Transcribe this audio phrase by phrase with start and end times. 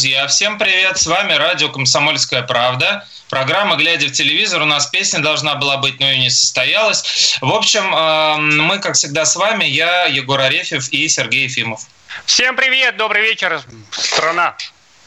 [0.00, 0.96] Друзья, всем привет!
[0.96, 3.06] С вами радио «Комсомольская правда».
[3.28, 4.62] Программа «Глядя в телевизор».
[4.62, 7.36] У нас песня должна была быть, но ее не состоялась.
[7.42, 9.66] В общем, эм, мы, как всегда, с вами.
[9.66, 11.82] Я, Егор Арефьев и Сергей Ефимов.
[12.24, 12.96] Всем привет!
[12.96, 13.60] Добрый вечер,
[13.90, 14.56] страна!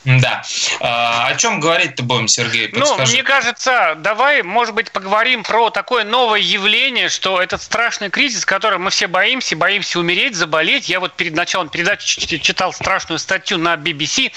[0.06, 0.44] Да.
[0.82, 2.70] А, о чем говорить-то будем, Сергей?
[2.74, 3.04] Ну, подскажи.
[3.04, 8.46] Ну, мне кажется, давай, может быть, поговорим про такое новое явление, что этот страшный кризис,
[8.46, 10.90] который мы все боимся, боимся умереть, заболеть.
[10.90, 14.34] Я вот перед началом передачи читал страшную статью на BBC,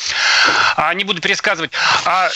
[0.76, 1.72] а, не буду пересказывать.
[2.04, 2.30] А,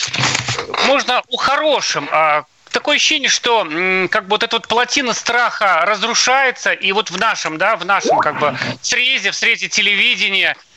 [0.87, 3.63] можно у хорошем, а, такое ощущение, что
[4.09, 8.19] как бы вот эта вот плотина страха разрушается, и вот в нашем, да, в нашем
[8.19, 10.57] как бы срезе, в срезе телевидения–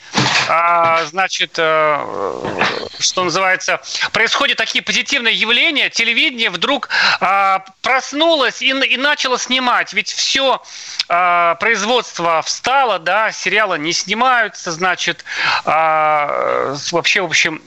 [1.07, 2.55] значит, э,
[2.99, 3.81] что называется,
[4.13, 6.89] происходят такие позитивные явления, телевидение вдруг
[7.21, 9.93] а, проснулось и, и начало снимать.
[9.93, 10.63] Ведь все
[11.09, 15.25] а, производство встало, да, сериалы не снимаются, значит,
[15.65, 17.63] а, вообще, в общем,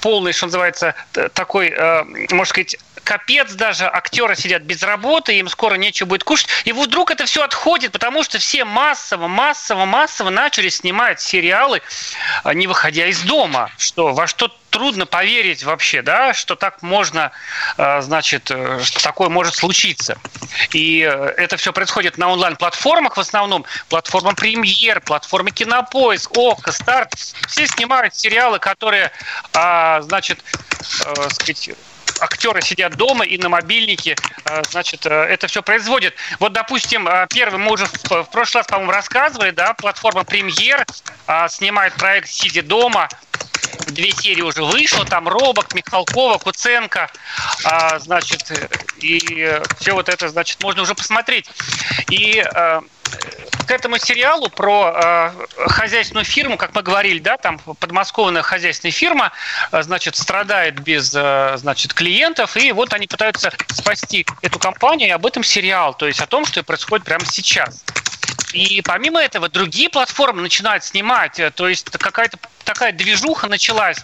[0.00, 0.94] полный, что называется,
[1.34, 2.76] такой, э, можно сказать,
[3.06, 7.44] капец даже, актеры сидят без работы, им скоро нечего будет кушать, и вдруг это все
[7.44, 11.82] отходит, потому что все массово, массово, массово начали снимать сериалы,
[12.42, 17.30] а, не выходя из дома, что во что трудно поверить вообще, да, что так можно,
[17.78, 20.18] а, значит, э, что такое может случиться.
[20.72, 27.14] И э, это все происходит на онлайн-платформах в основном, платформа Премьер, платформа Кинопоиск, ОККО, Старт.
[27.46, 29.12] Все снимают сериалы, которые,
[29.54, 30.40] а, значит,
[31.06, 31.70] э, сказать,
[32.20, 36.14] актеры сидят дома и на мобильнике, э, значит, э, это все производят.
[36.38, 40.84] Вот, допустим, э, первый, мы уже в прошлый раз, по-моему, рассказывали, да, платформа Премьер
[41.48, 43.08] снимает проект «Сидя дома»,
[43.88, 47.10] две серии уже вышло, там Робок, Михалкова, Куценко,
[47.98, 48.52] значит,
[48.98, 51.50] и все вот это, значит, можно уже посмотреть.
[52.10, 52.44] И
[53.66, 59.32] к этому сериалу про э, хозяйственную фирму, как мы говорили, да, там подмосковная хозяйственная фирма,
[59.72, 65.12] э, значит, страдает без, э, значит, клиентов, и вот они пытаются спасти эту компанию, и
[65.12, 67.84] об этом сериал, то есть о том, что происходит прямо сейчас.
[68.52, 73.98] И помимо этого другие платформы начинают снимать, э, то есть какая-то такая движуха началась.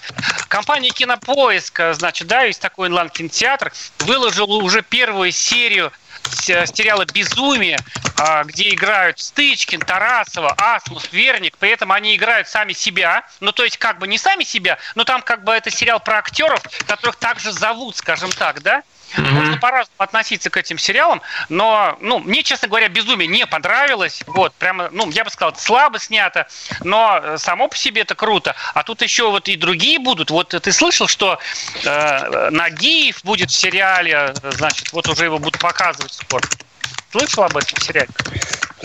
[0.49, 5.93] Компания Кинопоиск, э, значит, да, есть такой онлайн-кинотеатр, выложила уже первую серию
[6.31, 7.78] сериала «Безумие»,
[8.16, 13.65] а, где играют Стычкин, Тарасова, Асмус, Верник, при этом они играют сами себя, ну то
[13.65, 17.16] есть как бы не сами себя, но там как бы это сериал про актеров, которых
[17.16, 18.82] также зовут, скажем так, да?
[19.16, 19.31] Mm-hmm.
[19.31, 24.22] Можно по-разному относиться к этим сериалам, но, ну, мне, честно говоря, безумие не понравилось.
[24.27, 26.47] Вот, прямо, ну, я бы сказал, слабо снято,
[26.81, 28.55] но э, само по себе это круто.
[28.75, 30.31] А тут еще вот и другие будут.
[30.31, 31.38] Вот ты слышал, что
[31.84, 36.43] э, Нагиев будет в сериале, значит, вот уже его будут показывать скоро.
[37.12, 38.09] Слышал об этом сериале?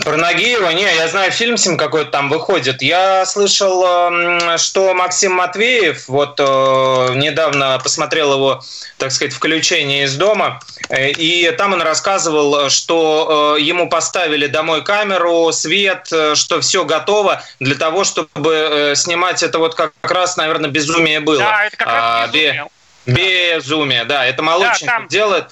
[0.04, 0.68] Про Нагиева?
[0.70, 2.82] Не, я знаю, фильм с ним какой-то там выходит.
[2.82, 8.62] Я слышал, эм, что Максим Матвеев, вот э, недавно посмотрел его,
[8.98, 14.84] так сказать, включение из дома, э, и там он рассказывал, что э, ему поставили домой
[14.84, 21.20] камеру, свет, что все готово для того, чтобы снимать это вот как раз, наверное, безумие
[21.20, 21.38] было.
[21.38, 22.66] Да, это как раз а, безумие.
[23.06, 24.26] Безумие, да.
[24.26, 25.08] Это Молочников да, там...
[25.08, 25.46] делает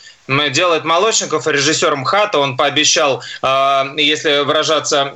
[0.51, 2.39] делает Молочников, режиссер МХАТа.
[2.39, 5.13] Он пообещал, а, если выражаться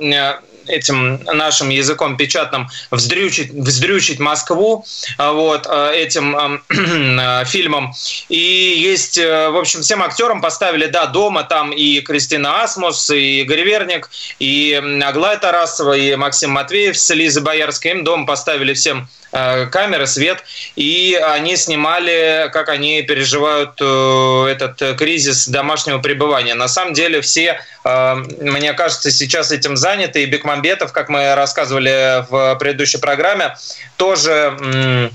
[0.67, 4.85] этим нашим языком печатным вздрючить, вздрючить Москву
[5.17, 7.93] а, вот, а, этим э, фильмом.
[8.29, 13.41] И есть, э, в общем, всем актерам поставили, да, дома там и Кристина Асмус, и
[13.41, 17.91] Игорь Верник, и Аглая Тарасова, и Максим Матвеев с Лизой Боярской.
[17.91, 20.43] Им дома поставили всем Э, камеры, свет,
[20.75, 26.53] и они снимали, как они переживают э, этот кризис домашнего пребывания.
[26.53, 32.55] На самом деле все, мне кажется, сейчас этим заняты, и Бекмамбетов, как мы рассказывали в
[32.55, 33.55] предыдущей программе,
[33.97, 35.11] тоже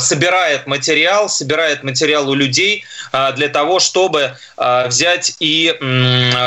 [0.00, 5.74] собирает материал, собирает материал у людей э, для того, чтобы э, взять и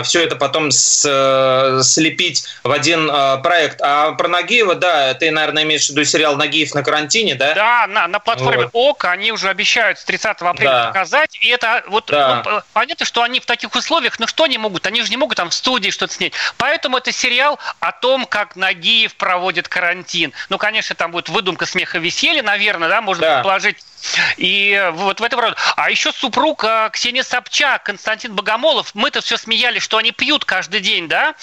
[0.04, 3.08] все это потом слепить в один
[3.42, 3.82] проект.
[3.82, 7.54] А про Нагиева, да, ты, наверное, имеешь в виду сериал «Нагиев на карантине», да?
[7.54, 8.92] Да, на, на платформе вот.
[8.92, 10.88] ОК они уже обещают с 30 апреля да.
[10.88, 11.38] показать.
[11.42, 12.44] И это вот да.
[12.46, 14.86] ну, понятно, что они в таких условиях, ну что они могут?
[14.86, 16.34] Они же не могут там в студии что-то снять.
[16.58, 20.34] Поэтому это сериал о том, как Нагиев проводит карантин.
[20.50, 23.42] Ну, конечно, там будет выдумка смеха веселья, наверное, да, можно да.
[23.42, 23.84] положить
[24.38, 25.56] и вот в этом роде.
[25.76, 30.80] А еще супруг э, Ксения Собчак, Константин Богомолов, мы-то все смеялись, что они пьют каждый
[30.80, 31.36] день, да,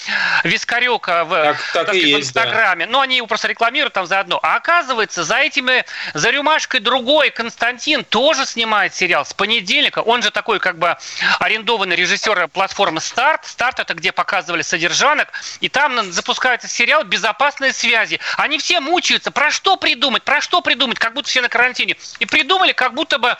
[0.43, 2.85] вискарека в, так, так так сказать, в Инстаграме.
[2.85, 2.91] Да.
[2.91, 4.39] Но они его просто рекламируют там заодно.
[4.41, 9.99] А оказывается, за этими, за рюмашкой другой Константин тоже снимает сериал с понедельника.
[9.99, 10.97] Он же такой как бы
[11.39, 13.45] арендованный режиссер платформы «Старт».
[13.45, 15.31] «Старт»— это где показывали содержанок.
[15.59, 18.19] И там запускается сериал «Безопасные связи».
[18.37, 19.31] Они все мучаются.
[19.31, 20.23] Про что придумать?
[20.23, 20.99] Про что придумать?
[20.99, 21.97] Как будто все на карантине.
[22.19, 23.35] И придумать придумали, как будто бы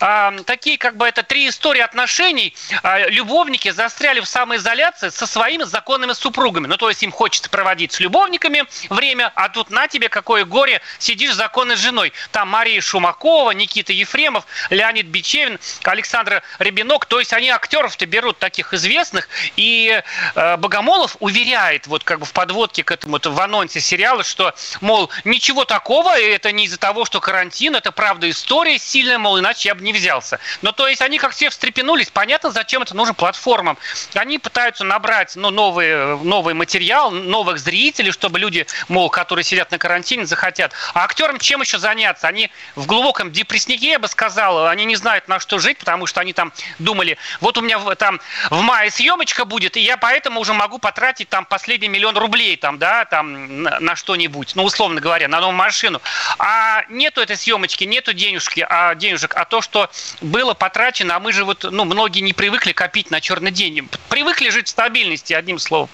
[0.00, 2.54] э, такие, как бы это три истории отношений.
[2.82, 6.66] Э, любовники застряли в самоизоляции со своими законными супругами.
[6.66, 10.82] Ну, то есть им хочется проводить с любовниками время, а тут на тебе какое горе,
[10.98, 12.12] сидишь с законной женой.
[12.32, 17.06] Там Мария Шумакова, Никита Ефремов, Леонид Бичевин, Александр Рябинок.
[17.06, 19.28] То есть они актеров-то берут таких известных.
[19.56, 20.02] И
[20.34, 25.10] э, Богомолов уверяет, вот как бы в подводке к этому, в анонсе сериала, что, мол,
[25.24, 29.68] ничего такого, это не из-за того, что карантин, это правда история история сильная, мол, иначе
[29.68, 30.40] я бы не взялся.
[30.60, 33.78] Но то есть они как все встрепенулись, понятно, зачем это нужно платформам.
[34.14, 39.78] Они пытаются набрать ну, новый, новый материал, новых зрителей, чтобы люди, мол, которые сидят на
[39.78, 40.72] карантине, захотят.
[40.94, 42.26] А актерам чем еще заняться?
[42.26, 46.20] Они в глубоком депресснике, я бы сказал, они не знают, на что жить, потому что
[46.20, 48.20] они там думали, вот у меня там
[48.50, 52.78] в мае съемочка будет, и я поэтому уже могу потратить там последний миллион рублей там,
[52.78, 56.02] да, там на, на что-нибудь, ну, условно говоря, на новую машину.
[56.40, 59.90] А нету этой съемочки, нету денег, денежки, а, денежек, а то, что
[60.20, 63.88] было потрачено, а мы же вот, ну, многие не привыкли копить на черный день.
[64.08, 65.90] Привыкли жить в стабильности, одним словом.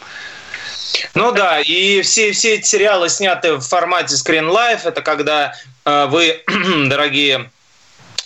[1.14, 4.82] Ну да, и все, все эти сериалы сняты в формате Screen Life.
[4.84, 5.54] Это когда
[5.84, 6.42] э, вы,
[6.88, 7.50] дорогие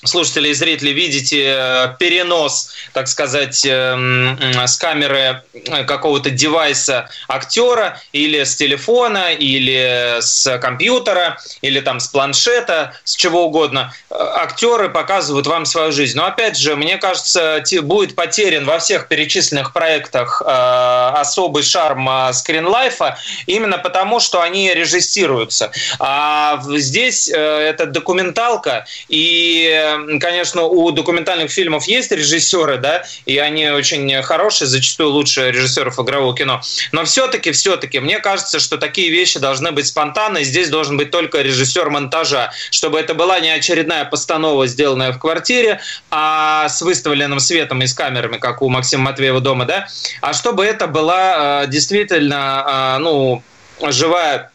[0.04, 8.00] слушатели и зрители, видите э, перенос, так сказать, эм, с камеры э, какого-то девайса актера
[8.12, 13.92] или с телефона, или с компьютера, или там с планшета, с чего угодно.
[14.10, 16.16] Э, актеры показывают вам свою жизнь.
[16.16, 23.78] Но опять же, мне кажется, будет потерян во всех перечисленных проектах особый шарм скринлайфа именно
[23.78, 25.70] потому, что они режиссируются.
[25.98, 29.89] А здесь это документалка, и
[30.20, 36.34] конечно, у документальных фильмов есть режиссеры, да, и они очень хорошие, зачастую лучше режиссеров игрового
[36.34, 36.60] кино.
[36.92, 41.10] Но все-таки, все-таки, мне кажется, что такие вещи должны быть спонтанны, и здесь должен быть
[41.10, 47.40] только режиссер монтажа, чтобы это была не очередная постанова, сделанная в квартире, а с выставленным
[47.40, 49.86] светом и с камерами, как у Максима Матвеева дома, да,
[50.20, 53.42] а чтобы это была э, действительно, э, ну,
[53.88, 54.50] живая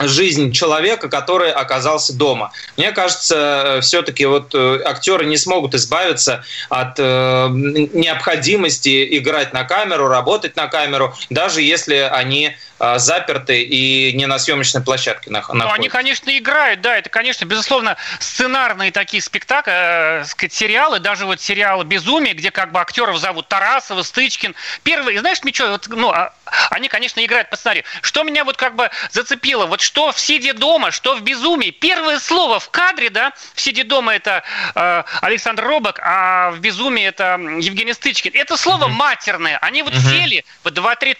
[0.00, 2.52] жизнь человека, который оказался дома.
[2.76, 10.08] Мне кажется, все-таки вот э, актеры не смогут избавиться от э, необходимости играть на камеру,
[10.08, 15.68] работать на камеру, даже если они э, заперты и не на съемочной площадке находятся.
[15.68, 21.26] Ну, они, конечно, играют, да, это, конечно, безусловно, сценарные такие спектакли, э, сказать, сериалы, даже
[21.26, 24.54] вот сериал «Безумие», где как бы актеров зовут Тарасова, Стычкин.
[24.82, 26.32] Первый, знаешь, ничего, вот, ну, а,
[26.70, 27.84] они, конечно, играют по сценарию.
[28.02, 31.70] Что меня вот как бы зацепило, вот что в «Сиде дома», что в «Безумии».
[31.70, 34.42] Первое слово в кадре, да, в «Сиде дома» это
[34.74, 38.32] э, Александр Робок, а в «Безумии» это Евгений Стычкин.
[38.34, 38.88] Это слово uh-huh.
[38.88, 39.58] матерное.
[39.58, 40.10] Они вот uh-huh.
[40.10, 41.16] сели в два-три,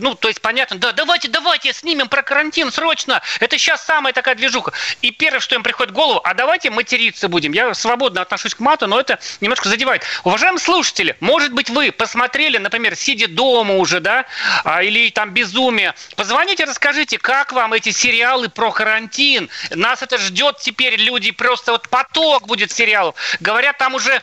[0.00, 3.22] ну, то есть понятно, да, давайте, давайте снимем про карантин срочно.
[3.38, 4.72] Это сейчас самая такая движуха.
[5.02, 7.52] И первое, что им приходит в голову, а давайте материться будем.
[7.52, 10.02] Я свободно отношусь к мату, но это немножко задевает.
[10.24, 14.24] Уважаемые слушатели, может быть, вы посмотрели, например, «Сидя дома» уже, да,
[14.64, 15.94] а, или там «Безумие».
[16.16, 19.48] Позвоните, расскажите, как вам эти сериалы про карантин.
[19.70, 23.14] Нас это ждет теперь люди, просто вот поток будет сериалов.
[23.40, 24.22] Говорят, там уже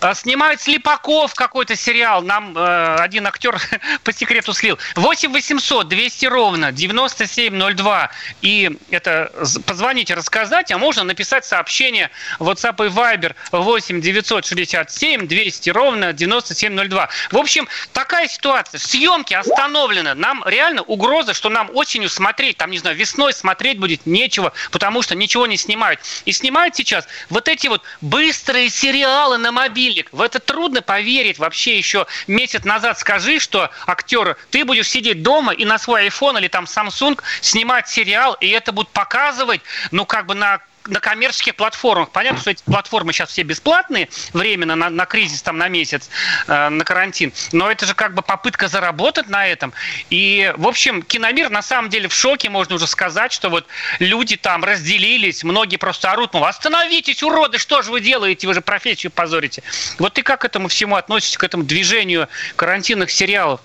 [0.00, 2.22] э, снимают Слепаков какой-то сериал.
[2.22, 3.60] Нам э, один актер
[4.04, 4.78] по секрету слил.
[4.96, 8.10] 8 800 200 ровно 9702.
[8.42, 9.32] И это
[9.66, 17.08] позвоните, рассказать, а можно написать сообщение в WhatsApp и Viber 8 967 200 ровно 9702.
[17.30, 18.78] В общем, такая ситуация.
[18.78, 20.14] Съемки остановлены.
[20.14, 25.02] Нам реально угроза, что нам осенью смотреть, там, не знаю, весной смотреть будет нечего, потому
[25.02, 26.00] что ничего не снимают.
[26.24, 30.08] И снимают сейчас вот эти вот быстрые сериалы на мобильник.
[30.12, 32.98] В это трудно поверить вообще еще месяц назад.
[32.98, 37.88] Скажи, что актер, ты будешь сидеть дома и на свой iPhone или там Samsung снимать
[37.88, 42.10] сериал, и это будут показывать, ну, как бы на на коммерческих платформах.
[42.10, 46.10] Понятно, что эти платформы сейчас все бесплатные, временно на, на кризис, там, на месяц,
[46.46, 47.32] э, на карантин.
[47.52, 49.72] Но это же как бы попытка заработать на этом.
[50.10, 53.66] И, в общем, киномир на самом деле в шоке, можно уже сказать, что вот
[53.98, 58.60] люди там разделились, многие просто орут, мол, остановитесь, уроды, что же вы делаете, вы же
[58.60, 59.62] профессию позорите.
[59.98, 63.60] Вот ты как к этому всему относишься, к этому движению карантинных сериалов?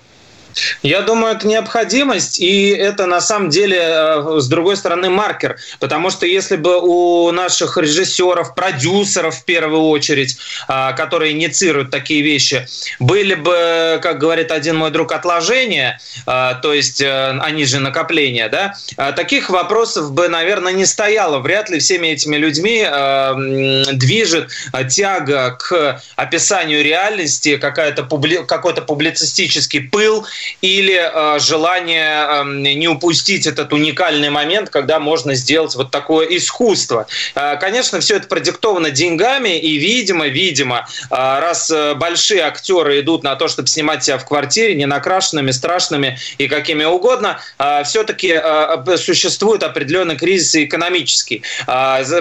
[0.82, 5.56] Я думаю, это необходимость, и это на самом деле, э, с другой стороны, маркер.
[5.78, 10.36] Потому что если бы у наших режиссеров, продюсеров в первую очередь,
[10.68, 12.66] а, которые инициируют такие вещи,
[12.98, 18.48] были бы, как говорит один мой друг, отложения, а, то есть э, они же накопления,
[18.48, 21.38] да, а, таких вопросов бы, наверное, не стояло.
[21.38, 22.86] Вряд ли всеми этими людьми
[23.92, 24.50] движет
[24.88, 28.44] тяга к описанию реальности, какая-то публи...
[28.46, 30.26] какой-то публицистический пыл
[30.60, 37.06] или э, желание э, не упустить этот уникальный момент, когда можно сделать вот такое искусство.
[37.34, 43.36] Э, конечно, все это продиктовано деньгами, и, видимо, видимо, э, раз большие актеры идут на
[43.36, 47.40] то, чтобы снимать себя в квартире, не накрашенными, страшными и какими угодно,
[47.84, 48.40] все-таки
[48.96, 51.42] существует определенный кризис экономический.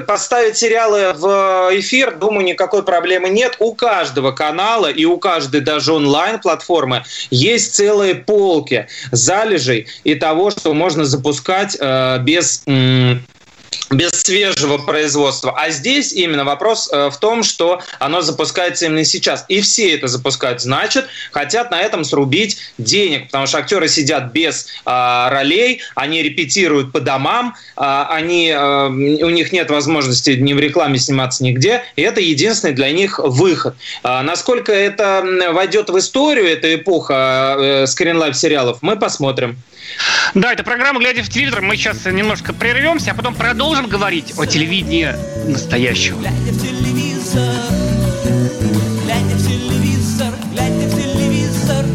[0.07, 3.55] Поставить сериалы в эфир, думаю, никакой проблемы нет.
[3.59, 10.73] У каждого канала и у каждой даже онлайн-платформы есть целые полки залежей и того, что
[10.73, 12.63] можно запускать э, без
[13.89, 15.53] без свежего производства.
[15.57, 19.45] А здесь именно вопрос э, в том, что оно запускается именно сейчас.
[19.47, 20.61] И все это запускают.
[20.61, 26.91] Значит, хотят на этом срубить денег, потому что актеры сидят без э, ролей, они репетируют
[26.91, 32.01] по домам, э, они, э, у них нет возможности ни в рекламе сниматься нигде, и
[32.01, 33.75] это единственный для них выход.
[34.03, 39.57] Э, насколько это войдет в историю, эта эпоха э, скринлайв сериалов, мы посмотрим.
[40.35, 41.61] Да, это программа «Глядя в телевизор».
[41.61, 43.58] Мы сейчас немножко прервемся, а потом продолжим
[43.89, 45.09] говорить о телевидении
[45.45, 46.19] настоящего.
[46.21, 47.43] Глядя в телевизор,
[49.03, 51.85] глядя в телевизор, глядя в телевизор.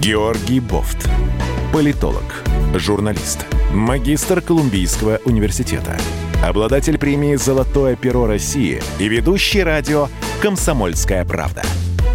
[0.00, 1.08] Георгий Бофт.
[1.72, 2.42] Политолог,
[2.74, 5.96] журналист, магистр Колумбийского университета,
[6.44, 10.08] обладатель премии «Золотое перо России» и ведущий радио
[10.42, 11.62] «Комсомольская правда»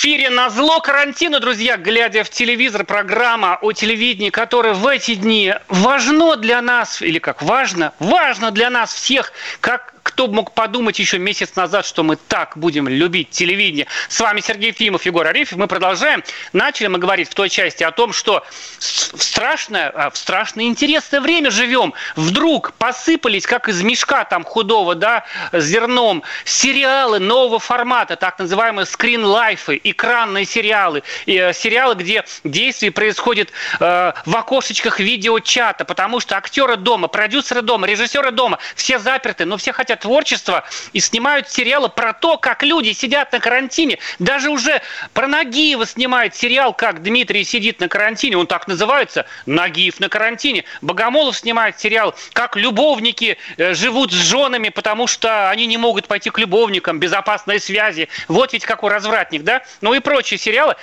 [0.00, 5.54] Эфире на зло карантина, друзья, глядя в телевизор, программа о телевидении, которая в эти дни
[5.68, 9.30] важно для нас, или как важно, важно для нас всех,
[9.60, 13.86] как кто мог подумать еще месяц назад, что мы так будем любить телевидение?
[14.08, 15.56] С вами Сергей Фимов, Егор Арифьев.
[15.56, 16.24] Мы продолжаем.
[16.52, 18.44] Начали мы говорить в той части о том, что
[18.80, 21.94] в страшное, а, в страшное интересное время живем.
[22.16, 29.80] Вдруг посыпались, как из мешка там худого, да, зерном, сериалы нового формата, так называемые скрин-лайфы,
[29.84, 37.06] экранные сериалы, э, сериалы, где действие происходит э, в окошечках видеочата, потому что актеры дома,
[37.06, 42.12] продюсеры дома, режиссеры дома, все заперты, но все хотят хотят творчества и снимают сериалы про
[42.12, 43.98] то, как люди сидят на карантине.
[44.18, 44.82] Даже уже
[45.14, 48.36] про Нагиева снимает сериал, как Дмитрий сидит на карантине.
[48.36, 50.64] Он так называется, Нагиев на карантине.
[50.82, 56.30] Богомолов снимает сериал, как любовники э, живут с женами, потому что они не могут пойти
[56.30, 58.08] к любовникам, безопасной связи.
[58.26, 59.62] Вот ведь какой развратник, да?
[59.80, 60.74] Ну и прочие сериалы.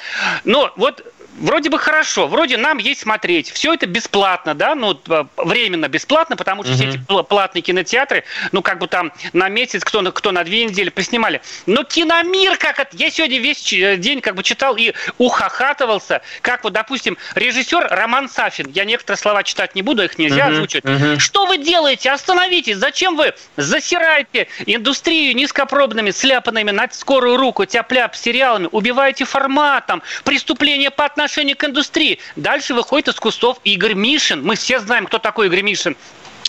[0.46, 1.04] Но вот
[1.38, 3.52] вроде бы хорошо, вроде нам есть смотреть.
[3.52, 5.00] Все это бесплатно, да, ну,
[5.38, 6.80] временно бесплатно, потому что угу.
[6.80, 10.90] все эти платные кинотеатры, ну, как бы там на месяц, кто, кто на две недели
[10.90, 11.42] приснимали.
[11.66, 16.64] Но киномир, как это, я сегодня весь э, день как бы читал и ухахатывался, как
[16.64, 20.54] вот, допустим, режиссер Роман Сафин, я некоторые слова читать не буду, их нельзя угу.
[20.54, 20.86] озвучивать.
[20.86, 21.20] Угу.
[21.20, 22.12] Что вы делаете?
[22.12, 22.78] Остановитесь!
[22.78, 31.06] Зачем вы засираете индустрию низкопробными, сляпанными на скорую руку, тяп-ляп сериалами, убиваете форматом, преступление по
[31.06, 32.20] отношению отношение к индустрии.
[32.38, 34.46] Дальше выходит из кустов Игорь Мишин.
[34.46, 35.98] Мы все знаем, кто такой Игорь Мишин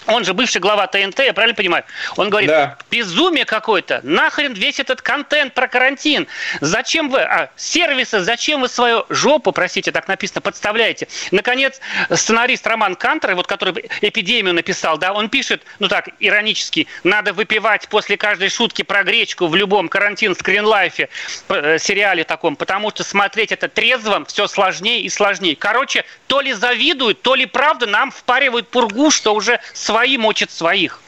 [0.09, 1.85] он же бывший глава ТНТ, я правильно понимаю?
[2.17, 2.79] Он говорит, да.
[2.91, 6.27] безумие какое-то, нахрен весь этот контент про карантин.
[6.61, 11.09] Зачем вы, а, сервисы, зачем вы свою жопу, простите, так написано, подставляете?
[11.31, 17.33] Наконец, сценарист Роман Кантер, вот который эпидемию написал, да, он пишет, ну так, иронически, надо
[17.33, 21.11] выпивать после каждой шутки про гречку в любом карантин скринлайфе,
[21.49, 25.55] э, сериале таком, потому что смотреть это трезвым все сложнее и сложнее.
[25.55, 29.61] Короче, то ли завидуют, то ли правда нам впаривают пургу, что уже
[29.99, 31.01] свои мочат своих.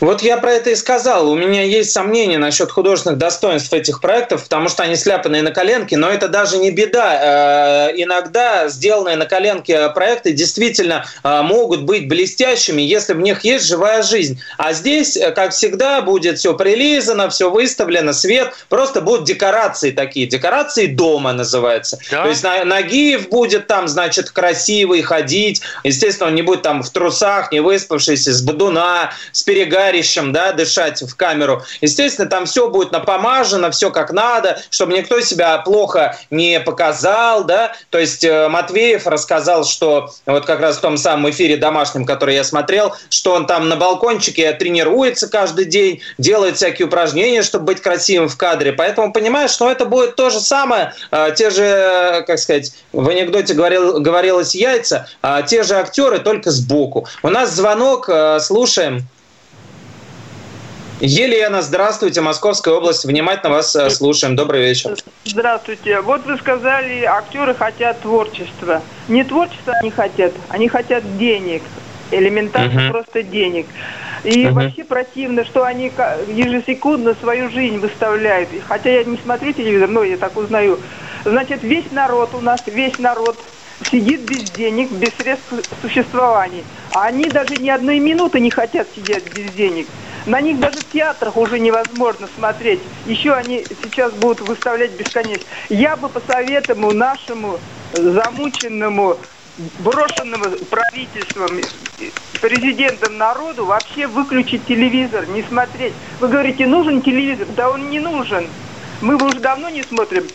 [0.00, 1.30] Вот я про это и сказал.
[1.30, 5.96] У меня есть сомнения насчет художественных достоинств этих проектов, потому что они сляпанные на коленке,
[5.96, 7.88] но это даже не беда.
[7.88, 13.66] Э, иногда сделанные на коленке проекты действительно э, могут быть блестящими, если в них есть
[13.66, 14.40] живая жизнь.
[14.56, 18.52] А здесь, э, как всегда, будет все прилизано, все выставлено, свет.
[18.68, 20.26] Просто будут декорации такие.
[20.26, 21.98] Декорации дома называется.
[22.10, 22.22] Да?
[22.22, 25.62] То есть Нагиев будет там, значит, красивый ходить.
[25.84, 30.52] Естественно, он не будет там в трусах, не выспавшийся, с бодуна, с перегаром жарищем, да,
[30.52, 31.62] дышать в камеру.
[31.80, 37.72] Естественно, там все будет напомажено, все как надо, чтобы никто себя плохо не показал, да.
[37.90, 42.34] То есть э, Матвеев рассказал, что вот как раз в том самом эфире домашнем, который
[42.34, 47.80] я смотрел, что он там на балкончике тренируется каждый день, делает всякие упражнения, чтобы быть
[47.80, 48.72] красивым в кадре.
[48.72, 53.54] Поэтому понимаешь, что это будет то же самое, э, те же, как сказать, в анекдоте
[53.54, 57.06] говорил, говорилось яйца, а те же актеры, только сбоку.
[57.22, 59.06] У нас звонок, э, слушаем.
[61.00, 63.04] Елена, здравствуйте, Московская область.
[63.04, 64.34] Внимательно вас э, слушаем.
[64.34, 64.96] Добрый вечер.
[65.24, 66.00] Здравствуйте.
[66.00, 68.82] Вот вы сказали, актеры хотят творчества.
[69.06, 71.62] Не творчество они хотят, они хотят денег.
[72.10, 72.92] Элементарно угу.
[72.92, 73.66] просто денег.
[74.24, 74.54] И угу.
[74.54, 75.92] вообще противно, что они
[76.26, 78.48] ежесекундно свою жизнь выставляют.
[78.66, 80.80] Хотя я не смотрю телевизор, но я так узнаю.
[81.24, 83.38] Значит, весь народ у нас, весь народ
[83.88, 86.64] сидит без денег, без средств существования.
[86.92, 89.86] А они даже ни одной минуты не хотят сидеть без денег.
[90.28, 92.80] На них даже в театрах уже невозможно смотреть.
[93.06, 95.46] Еще они сейчас будут выставлять бесконечно.
[95.70, 97.58] Я бы посоветовал нашему
[97.94, 99.16] замученному
[99.78, 101.60] брошенному правительством,
[102.42, 105.94] президентом народу вообще выключить телевизор, не смотреть.
[106.20, 107.46] Вы говорите, нужен телевизор?
[107.56, 108.48] Да он не нужен.
[109.00, 110.30] Мы уже давно не смотрим.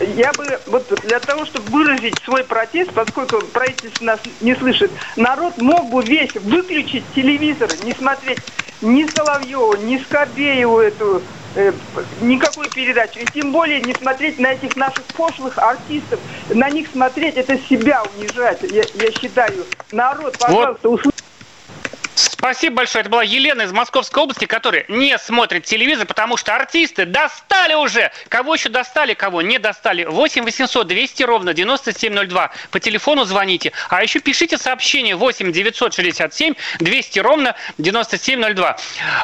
[0.00, 5.56] Я бы вот для того, чтобы выразить свой протест, поскольку правительство нас не слышит, народ
[5.58, 8.40] мог бы весь выключить телевизор, не смотреть
[8.80, 11.22] ни Соловьеву, ни Скобееву эту
[11.54, 11.72] э,
[12.20, 13.18] никакой передачи.
[13.18, 16.20] И тем более не смотреть на этих наших пошлых артистов.
[16.50, 19.66] На них смотреть, это себя унижать, я, я считаю.
[19.90, 21.00] Народ, пожалуйста, вот.
[22.14, 23.00] Спасибо большое.
[23.00, 28.12] Это была Елена из Московской области, которая не смотрит телевизор, потому что артисты достали уже.
[28.28, 30.04] Кого еще достали, кого не достали.
[30.04, 32.50] 8 800 200 ровно 9702.
[32.70, 33.72] По телефону звоните.
[33.88, 38.76] А еще пишите сообщение 8 967 200 ровно 9702.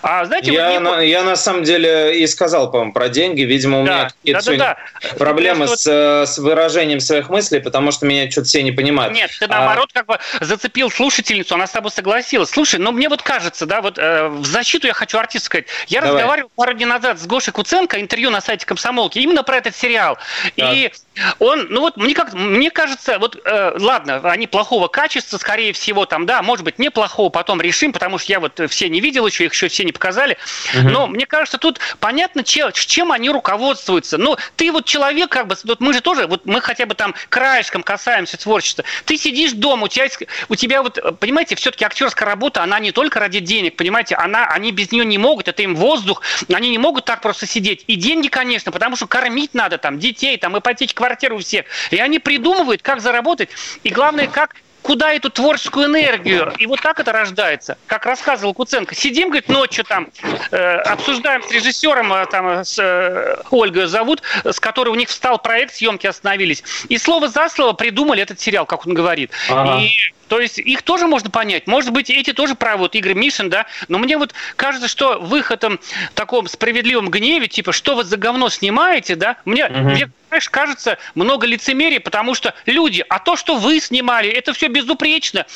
[0.02, 0.78] А, знаете, я, вот не...
[0.80, 3.42] на, я на самом деле и сказал, по-моему, про деньги.
[3.42, 5.08] Видимо, у да, меня да, да, да.
[5.16, 9.14] проблемы с, с выражением своих мыслей, потому что меня что-то все не понимают.
[9.14, 9.98] Нет, ты наоборот а...
[9.98, 12.50] как бы зацепил слушательницу, она с тобой согласилась.
[12.50, 15.66] Слушай, ну мне вот кажется, да, вот э, в защиту я хочу артиста сказать.
[15.88, 16.16] Я Давай.
[16.16, 20.18] разговаривал пару дней назад с Гошей Куценко, интервью на сайте Комсомолки, именно про этот сериал.
[20.56, 20.74] Так.
[20.74, 20.92] И
[21.38, 26.06] он, ну вот, мне, как, мне кажется, вот, э, ладно, они плохого качества, скорее всего,
[26.06, 29.44] там, да, может быть, неплохого, потом решим, потому что я вот все не видел еще,
[29.44, 30.38] их еще все не показали.
[30.74, 30.88] Угу.
[30.88, 34.18] Но мне кажется, тут понятно, чем, чем они руководствуются.
[34.18, 37.14] Ну, ты вот человек, как бы, вот мы же тоже, вот мы хотя бы там
[37.28, 38.84] краешком касаемся творчества.
[39.04, 40.06] Ты сидишь дома, у тебя,
[40.48, 44.72] у тебя вот, понимаете, все-таки актерская работа, она не только ради денег, понимаете, она, они
[44.72, 47.84] без нее не могут, это им воздух, они не могут так просто сидеть.
[47.86, 51.66] И деньги, конечно, потому что кормить надо там детей, там ипотеки, квартиру всех.
[51.90, 53.50] И они придумывают, как заработать,
[53.82, 56.52] и главное, как куда эту творческую энергию.
[56.58, 57.78] И вот так это рождается.
[57.86, 58.94] Как рассказывал Куценко.
[58.94, 60.08] Сидим, говорит, ночью там,
[60.50, 65.38] э, обсуждаем с режиссером, э, там, с э, Ольгой зовут, с которой у них встал
[65.38, 66.62] проект, съемки остановились.
[66.88, 69.30] И слово за слово придумали этот сериал, как он говорит.
[69.48, 69.80] Ага.
[69.80, 69.90] И
[70.30, 71.66] то есть их тоже можно понять.
[71.66, 75.34] Может быть, эти тоже правы, вот Игорь Мишин, да, но мне вот кажется, что в
[75.34, 75.80] их этом
[76.14, 79.78] таком справедливом гневе, типа, что вы за говно снимаете, да, мне, угу.
[79.78, 84.68] мне знаешь, кажется, много лицемерия, потому что люди, а то, что вы снимали, это все
[84.72, 85.46] безупречно.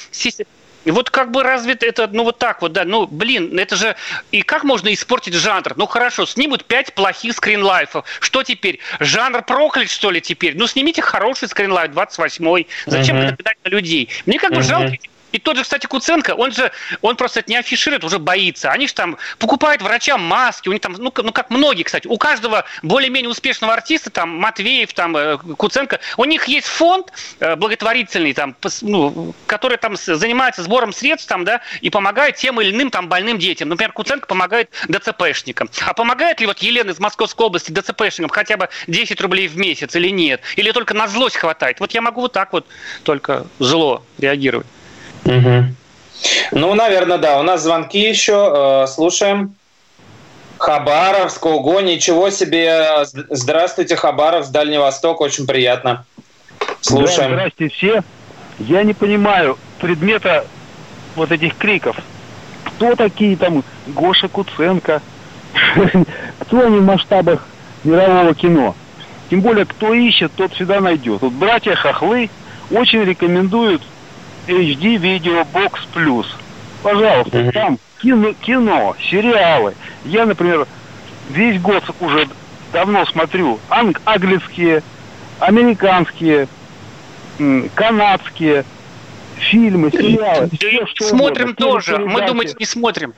[0.85, 3.97] И вот как бы разве это, ну вот так вот, да, ну блин, это же,
[4.33, 5.73] и как можно испортить жанр?
[5.77, 8.81] Ну хорошо, снимут пять плохих скринлайфов, что теперь?
[9.01, 10.57] Жанр проклят, что ли, теперь?
[10.57, 13.29] Ну снимите хороший скринлайф, 28-й, зачем uh-huh.
[13.29, 14.11] это кидать на людей?
[14.27, 14.63] Мне как бы uh-huh.
[14.63, 14.97] жалко
[15.35, 16.71] и тот же, кстати, Куценко, он же,
[17.01, 18.71] он просто это не афиширует, уже боится.
[18.71, 22.17] Они же там покупают врачам маски, у них там, ну, ну как многие, кстати, у
[22.19, 28.33] каждого более-менее успешного артиста, там, Матвеев, там, э, Куценко, у них есть фонд э, благотворительный,
[28.33, 33.09] там, ну, который там занимается сбором средств, там, да, и помогает тем или иным там
[33.09, 33.71] больным детям.
[33.71, 35.69] Например, Куценко помогает ДЦПшникам.
[35.85, 39.97] А помогает ли вот Елена из Московской области ДЦПшникам хотя бы 10 рублей в месяц
[39.97, 40.43] или нет?
[40.55, 41.81] Или только на злость хватает?
[41.81, 42.69] Вот я могу вот так вот
[43.03, 44.69] только зло реагировать.
[45.25, 45.65] Угу.
[46.53, 47.41] Ну, наверное, да.
[47.41, 48.85] У нас звонки еще.
[48.85, 49.55] Э, слушаем.
[50.59, 53.05] Хабаровск, ого, ничего себе.
[53.05, 56.07] Здравствуйте, Хабаров, с Дальний Восток, очень приятно.
[56.81, 57.31] Слушаем.
[57.31, 58.03] Да, здравствуйте все.
[58.61, 60.47] Я не понимаю предмета
[61.17, 61.97] вот этих криков.
[62.65, 65.03] кто такие там Гоша Куценко,
[66.41, 67.47] кто они в масштабах
[67.85, 68.75] мирового кино.
[69.31, 71.21] Тем более, кто ищет, тот всегда найдет.
[71.23, 72.31] Вот братья Хохлы
[72.71, 73.83] очень рекомендуют
[74.47, 76.27] HD Video Box Plus.
[76.83, 77.53] Пожалуйста, mm-hmm.
[77.53, 79.75] там кино, кино, сериалы.
[80.05, 80.67] Я, например,
[81.31, 82.29] весь год уже
[82.73, 84.83] давно смотрю анг- английские,
[85.39, 86.49] американские,
[87.75, 88.65] канадские
[89.37, 90.51] фильмы, сериалы.
[90.59, 91.67] Все, что смотрим угодно.
[91.67, 91.99] тоже.
[91.99, 93.15] Мы, думаете, не смотрим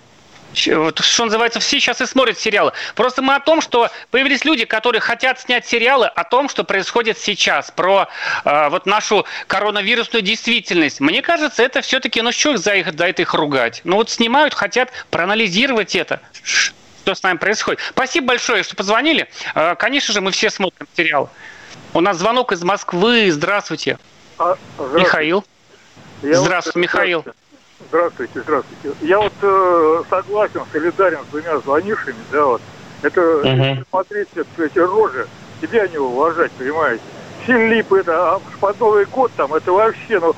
[0.66, 2.72] вот, что называется, все сейчас и смотрят сериалы.
[2.94, 7.18] Просто мы о том, что появились люди, которые хотят снять сериалы о том, что происходит
[7.18, 8.08] сейчас, про
[8.44, 11.00] э, вот нашу коронавирусную действительность.
[11.00, 13.82] Мне кажется, это все-таки, ну что за, их, за это их ругать?
[13.84, 17.80] Ну вот снимают, хотят проанализировать это что с нами происходит.
[17.90, 19.28] Спасибо большое, что позвонили.
[19.54, 21.30] Э, конечно же, мы все смотрим сериал.
[21.94, 23.30] У нас звонок из Москвы.
[23.30, 23.96] Здравствуйте.
[24.38, 25.04] А, здравствуйте.
[25.04, 25.44] Михаил.
[26.22, 27.20] Я здравствуйте, Михаил.
[27.20, 27.45] Здравствуйте.
[27.96, 28.98] Здравствуйте, здравствуйте.
[29.00, 32.62] Я вот э, согласен, солидарен с двумя звонившими, да, вот.
[33.00, 33.68] Это, uh-huh.
[33.70, 34.28] если смотреть
[34.58, 35.26] эти рожи,
[35.62, 37.02] тебя не уважать, понимаете.
[37.46, 40.34] Филипп, это, а под Новый год там, это вообще, ну,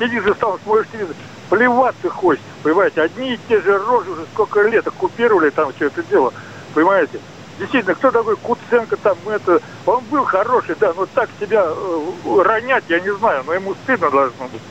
[0.00, 1.14] сидишь и сам смотришь телевизор,
[1.50, 3.02] плеваться хочешь, понимаете.
[3.02, 6.32] Одни и те же рожи уже сколько лет оккупировали там все это дело,
[6.74, 7.20] понимаете.
[7.60, 12.84] Действительно, кто такой Куценко там, это, он был хороший, да, но так себя э, ронять,
[12.88, 14.62] я не знаю, но ему стыдно должно быть.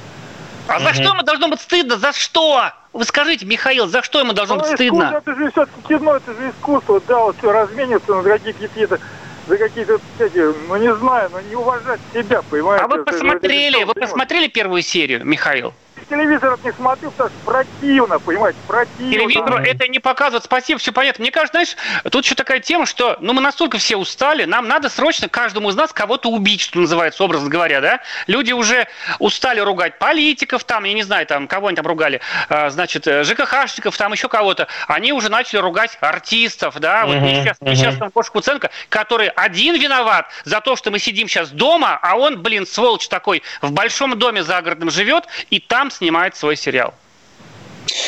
[0.70, 0.84] А угу.
[0.84, 1.98] за что ему должно быть стыдно?
[1.98, 2.72] За что?
[2.94, 5.14] Вы скажите, Михаил, за что ему должно ну, быть стыдно?
[5.18, 9.00] Это же все-таки кино, это же искусство, да, вот все разменится на какие-то
[9.48, 12.86] за какие-то эти, ну не знаю, но не уважать себя, понимаете?
[12.86, 15.74] А вы посмотрели, вы посмотрели первую серию, Михаил?
[16.10, 19.12] Телевизор не смотрю, потому что противно, понимаете, противно.
[19.12, 20.44] Телевизору это не показывает.
[20.44, 21.22] Спасибо, все понятно.
[21.22, 21.76] Мне кажется, знаешь,
[22.12, 25.76] тут еще такая тема, что ну, мы настолько все устали, нам надо срочно каждому из
[25.76, 28.00] нас кого-то убить, что называется, образно говоря, да?
[28.28, 28.88] Люди уже
[29.20, 33.24] устали ругать политиков, там, я не знаю, там, кого они там ругали, а, значит, э,
[33.24, 34.68] ЖКХшников, там еще кого-то.
[34.88, 37.06] Они уже начали ругать артистов, да?
[37.06, 37.76] Вот uh-huh, сейчас, uh-huh.
[37.76, 42.18] сейчас там Коша Куценко, который один виноват за то, что мы сидим сейчас дома, а
[42.18, 46.94] он, блин, сволочь такой, в большом доме загородном живет, и там снимает свой сериал.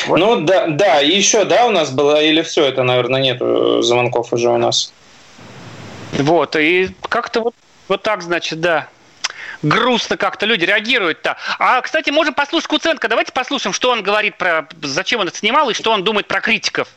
[0.06, 0.18] Вот.
[0.18, 3.38] Ну да, да, еще, да, у нас было, или все, это, наверное, нет
[3.84, 4.92] звонков уже у нас.
[6.12, 7.54] Вот, и как-то вот,
[7.88, 8.88] вот так, значит, да.
[9.62, 11.36] Грустно как-то люди реагируют-то.
[11.58, 13.06] А, кстати, можем послушать Куценко.
[13.08, 16.40] Давайте послушаем, что он говорит про, зачем он это снимал и что он думает про
[16.40, 16.88] критиков.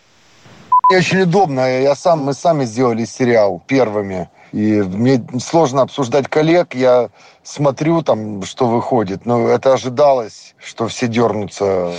[0.89, 1.81] Очень удобно.
[1.81, 4.29] Я сам, мы сами сделали сериал первыми.
[4.55, 7.09] И мне сложно обсуждать коллег, я
[7.43, 9.25] смотрю там, что выходит.
[9.25, 11.91] Но это ожидалось, что все дернутся.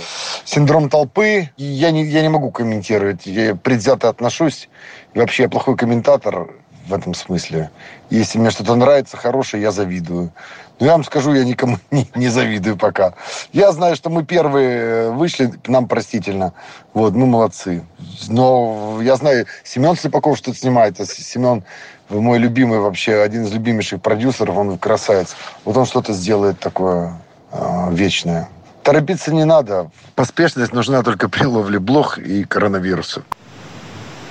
[0.43, 3.27] Синдром толпы, я не, я не могу комментировать.
[3.27, 4.69] Я предвзято отношусь.
[5.13, 6.47] И вообще я плохой комментатор
[6.87, 7.69] в этом смысле.
[8.09, 10.31] Если мне что-то нравится, хорошее, я завидую.
[10.79, 13.13] Но я вам скажу, я никому не, не завидую пока.
[13.53, 16.53] Я знаю, что мы первые вышли, нам простительно.
[16.93, 17.83] Вот, мы молодцы.
[18.29, 20.99] Но я знаю, Семен Слепаков что-то снимает.
[20.99, 21.63] А Семен
[22.09, 25.35] мой любимый вообще, один из любимейших продюсеров, он красавец.
[25.65, 27.13] Вот он что-то сделает такое
[27.51, 27.57] э,
[27.91, 28.49] вечное.
[28.83, 29.91] Торопиться не надо.
[30.15, 33.23] Поспешность нужна только при ловле блох и коронавируса.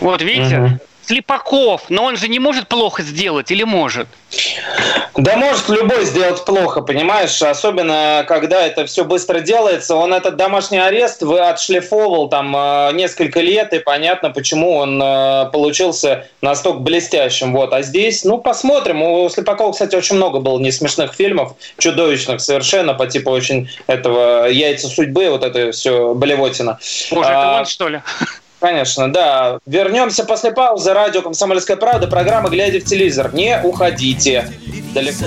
[0.00, 0.68] Вот видите, угу.
[1.06, 4.08] Слепаков, но он же не может плохо сделать или может?
[5.14, 7.40] Да может любой сделать плохо, понимаешь?
[7.42, 9.94] Особенно, когда это все быстро делается.
[9.94, 15.48] Он этот домашний арест вы отшлифовал там э, несколько лет, и понятно, почему он э,
[15.52, 17.52] получился настолько блестящим.
[17.52, 17.72] Вот.
[17.72, 19.00] А здесь, ну, посмотрим.
[19.00, 24.48] У Слепакова, кстати, очень много было не смешных фильмов, чудовищных совершенно, по типу очень этого
[24.48, 26.78] «Яйца судьбы», вот это все болевотина.
[27.12, 28.00] Может, а, это он, что ли?
[28.58, 29.58] Конечно, да.
[29.66, 30.92] Вернемся после паузы.
[30.94, 32.06] Радио «Комсомольская правда».
[32.06, 33.34] Программа «Глядя в телевизор».
[33.34, 34.50] Не уходите
[34.94, 35.26] далеко.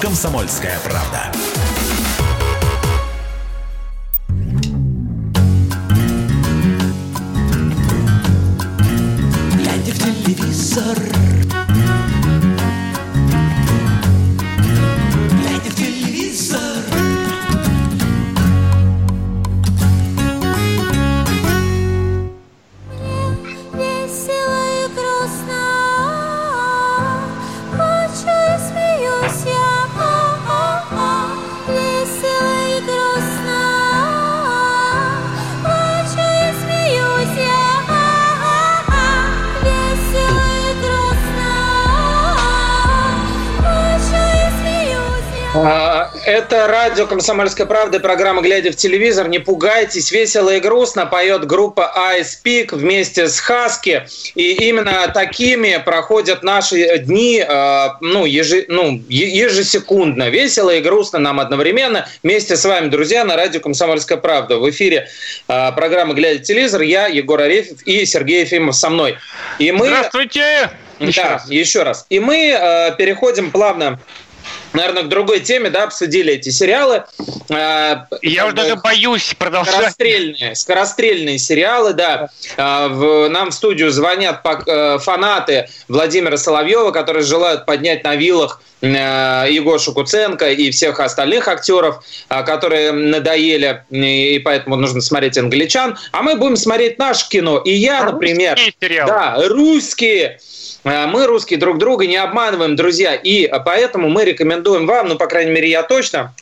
[0.00, 1.30] «Комсомольская правда».
[9.56, 11.29] Глядя в телевизор
[46.40, 49.28] Это радио «Комсомольская правда» и программа «Глядя в телевизор».
[49.28, 54.06] Не пугайтесь, весело и грустно поет группа Ice Peak вместе с Хаски.
[54.34, 60.30] И именно такими проходят наши дни э, ну, ежи, ну, ежесекундно.
[60.30, 62.08] Весело и грустно нам одновременно.
[62.22, 64.56] Вместе с вами, друзья, на радио «Комсомольская правда».
[64.56, 65.10] В эфире
[65.46, 66.80] э, программа «Глядя в телевизор».
[66.80, 69.18] Я, Егор Арефьев и Сергей Ефимов со мной.
[69.58, 69.88] И мы...
[69.88, 70.70] Здравствуйте!
[71.00, 71.50] Еще да, раз.
[71.50, 72.06] еще раз.
[72.08, 73.98] И мы э, переходим плавно
[74.72, 77.04] наверное, к другой теме, да, обсудили эти сериалы.
[77.48, 79.74] Э, Я уже даже боюсь продолжать.
[79.74, 82.28] Скорострельные, скорострельные сериалы, да.
[82.56, 88.62] Э, в, нам в студию звонят э, фанаты Владимира Соловьева, которые желают поднять на вилах
[88.82, 95.98] Егошу Куценко и всех остальных актеров, которые надоели, и поэтому нужно смотреть англичан.
[96.12, 97.58] А мы будем смотреть наше кино.
[97.58, 98.56] И я, например...
[98.56, 99.10] Русские сериалы.
[99.10, 100.40] Да, русские
[100.84, 105.52] мы, русские, друг друга не обманываем, друзья, и поэтому мы рекомендуем вам, ну, по крайней
[105.52, 106.32] мере, я точно,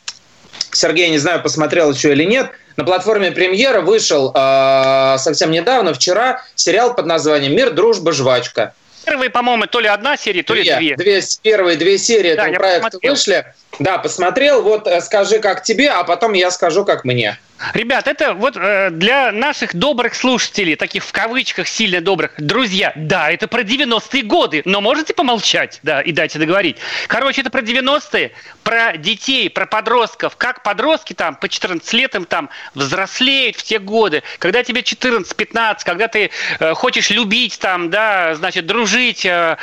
[0.71, 6.43] Сергей, не знаю, посмотрел еще или нет, на платформе премьера вышел э, совсем недавно, вчера,
[6.55, 8.73] сериал под названием «Мир, дружба, жвачка».
[9.05, 10.95] Первые, по-моему, то ли одна серия, то ли две.
[10.95, 13.11] две первые две серии да, этого проекта посмотрел.
[13.11, 13.53] вышли.
[13.79, 14.61] Да, посмотрел.
[14.61, 17.37] Вот э, скажи, как тебе, а потом я скажу, как мне.
[17.73, 23.29] Ребят, это вот э, для наших добрых слушателей, таких в кавычках сильно добрых, друзья, да,
[23.29, 26.77] это про 90-е годы, но можете помолчать, да, и дайте договорить.
[27.07, 28.31] Короче, это про 90-е,
[28.63, 33.79] про детей, про подростков, как подростки там по 14 лет им там взрослеют в те
[33.79, 39.57] годы, когда тебе 14-15, когда ты э, хочешь любить там, да, значит, дружить, э,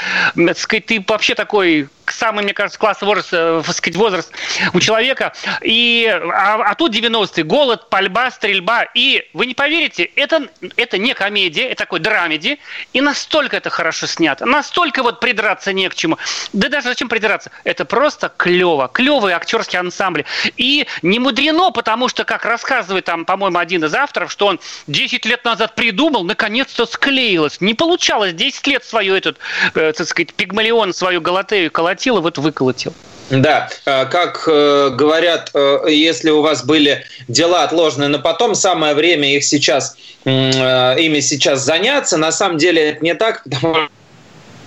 [0.54, 4.32] сказать, ты вообще такой самый, мне кажется, классный возраст, э, сказать, возраст
[4.72, 5.32] у человека.
[5.62, 8.84] И, а, а тут 90-й, голод, пальба, стрельба.
[8.94, 12.58] И вы не поверите, это, это не комедия, это такой драмеди.
[12.92, 16.18] И настолько это хорошо снято, настолько вот придраться не к чему.
[16.52, 17.50] Да даже зачем придраться?
[17.64, 18.88] Это просто клево.
[18.88, 20.24] Клевый актерский ансамбль.
[20.56, 25.24] И не мудрено, потому что, как рассказывает там, по-моему, один из авторов, что он 10
[25.26, 27.60] лет назад придумал, наконец-то склеилось.
[27.60, 29.38] Не получалось 10 лет свою этот,
[29.74, 32.94] э, так сказать, пигмалион, свою галатею колотить колотило, вот выколотил.
[33.30, 38.94] Да, э, как э, говорят, э, если у вас были дела отложенные на потом, самое
[38.94, 42.16] время их сейчас, ими сейчас заняться.
[42.16, 43.88] На самом деле это не так, потому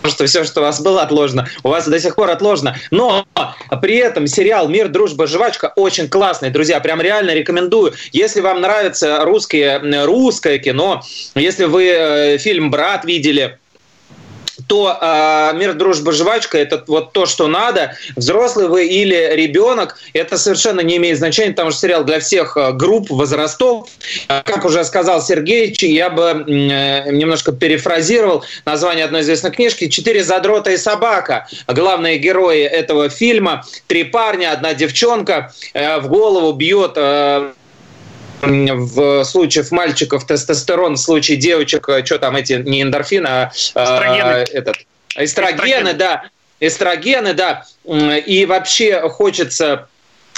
[0.06, 2.76] что все, что у вас было отложено, у вас до сих пор отложено.
[2.92, 3.26] Но
[3.82, 7.94] при этом сериал «Мир, дружба, жвачка» очень классный, друзья, прям реально рекомендую.
[8.12, 11.02] Если вам нравится русское, русское кино,
[11.36, 13.58] если вы фильм «Брат» видели,
[14.70, 17.96] то э, мир, дружба, жвачка– это вот то, что надо.
[18.16, 22.72] Взрослый вы или ребенок– это совершенно не имеет значения, потому что сериал для всех а,
[22.72, 23.90] групп, возрастов.
[24.28, 30.70] Как уже сказал Сергей, я бы э, немножко перефразировал название одной известной книжки «Четыре задрота
[30.70, 31.48] и собака».
[31.68, 35.52] Главные герои этого фильма– три парня, одна девчонка.
[35.74, 37.54] Э, в голову бьет э,
[38.42, 44.44] в случае мальчиков тестостерон, в случае девочек, э, что там эти, не эндорфины, а, а
[44.52, 44.78] этот,
[45.16, 46.24] эстрогены, эстрогены, да,
[46.60, 49.88] эстрогены, да, и вообще хочется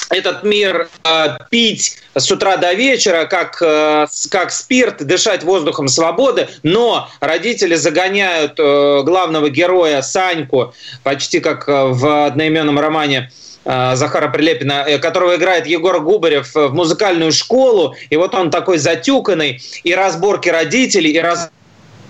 [0.09, 6.49] этот мир э, пить с утра до вечера, как, э, как спирт, дышать воздухом свободы,
[6.63, 14.27] но родители загоняют э, главного героя Саньку, почти как э, в одноименном романе Э, Захара
[14.29, 19.61] Прилепина, э, которого играет Егор Губарев э, в музыкальную школу, и вот он такой затюканный,
[19.83, 21.19] и разборки родителей, и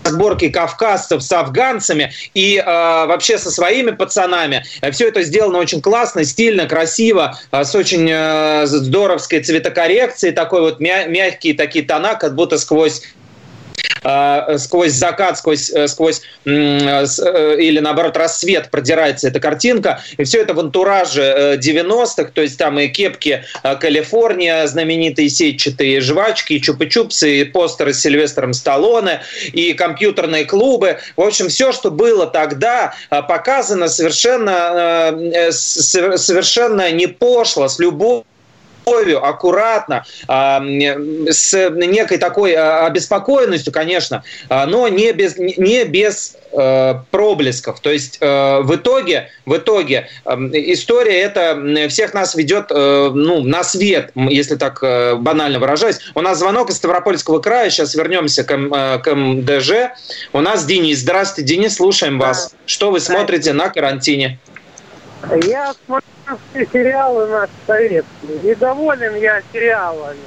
[0.03, 2.11] разборки кавказцев с афганцами.
[2.33, 4.63] И э, вообще со своими пацанами.
[4.91, 10.79] Все это сделано очень классно, стильно, красиво, э, с очень э, здоровской цветокоррекцией, такой вот
[10.79, 13.20] мя- мягкие такие тона, как будто сквозь э,
[14.01, 17.05] сквозь закат, сквозь, э, сквозь э,
[17.59, 20.01] или наоборот рассвет продирается эта картинка.
[20.17, 26.53] И все это в антураже 90-х, то есть там и кепки Калифорния, знаменитые сетчатые жвачки,
[26.53, 29.21] и чупы-чупсы, и постеры с Сильвестром Сталлоне,
[29.53, 30.97] и компьютерные клубы.
[31.15, 35.15] В общем, все, что было тогда, показано совершенно,
[35.51, 38.25] совершенно не пошло, с любовью
[38.85, 40.61] любовью, аккуратно, а,
[41.29, 47.79] с некой такой а, обеспокоенностью, конечно, а, но не без, не без э, проблесков.
[47.79, 53.63] То есть э, в итоге, в итоге история это всех нас ведет э, ну, на
[53.63, 54.81] свет, если так
[55.21, 55.99] банально выражаюсь.
[56.15, 59.91] У нас звонок из Ставропольского края, сейчас вернемся к, к МДЖ.
[60.33, 60.99] У нас Денис.
[60.99, 62.53] Здравствуйте, Денис, слушаем вас.
[62.65, 64.39] Что вы смотрите на карантине?
[65.43, 66.07] Я смотрю
[66.51, 68.39] все сериалы наши советские.
[68.43, 70.19] Недоволен я сериалами.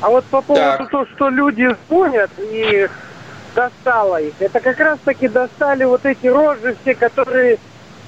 [0.00, 0.90] А вот по поводу так.
[0.90, 2.88] того, что люди звонят и
[3.54, 7.58] достало их, это как раз таки достали вот эти рожи все, которые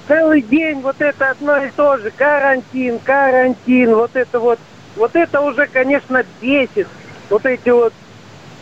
[0.06, 2.11] целый день вот это одно и то же.
[2.11, 4.58] Карантин, карантин, вот это вот.
[4.96, 6.88] Вот это уже, конечно, бесит.
[7.30, 7.92] Вот эти вот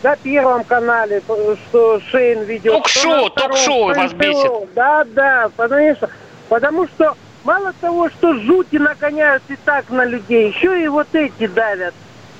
[0.03, 1.21] на Первом канале,
[1.69, 2.71] что Шейн ведет.
[2.71, 4.51] Ток-шоу, ток-шоу вас бесит.
[4.75, 6.09] Да, да, потому что,
[6.47, 7.15] потому что
[7.47, 11.93] мало того, что жути нагоняют и так на людей, еще и вот эти давят.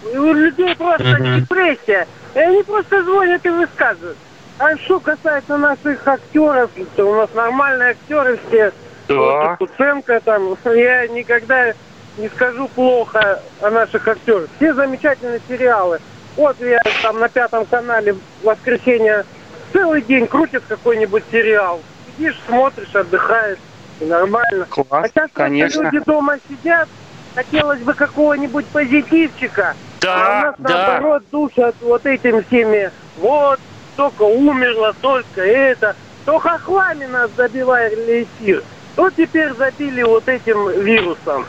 [0.04, 1.40] У людей просто mm-hmm.
[1.40, 2.08] депрессия.
[2.36, 4.18] И они просто звонят и высказывают.
[4.60, 8.74] А что касается наших актеров, то у нас нормальные актеры все.
[9.08, 9.56] Да.
[9.56, 11.74] Куценко там, я никогда
[12.18, 14.50] не скажу плохо о наших актерах.
[14.58, 16.00] Все замечательные сериалы.
[16.36, 19.26] Вот я там на пятом канале в воскресенье
[19.72, 21.80] целый день крутит какой-нибудь сериал.
[22.18, 23.58] Сидишь, смотришь, отдыхаешь.
[24.00, 24.66] Нормально.
[24.70, 25.84] Класс, а сейчас конечно.
[25.84, 26.88] люди дома сидят,
[27.36, 29.76] хотелось бы какого-нибудь позитивчика.
[30.02, 30.70] Да, а у нас, да.
[30.70, 32.92] наоборот, душат вот этим всеми.
[33.18, 33.60] Вот,
[33.96, 35.96] только умерло, только это.
[36.26, 38.64] То хохлами нас забивали эфир.
[38.96, 41.46] То теперь забили вот этим вирусом.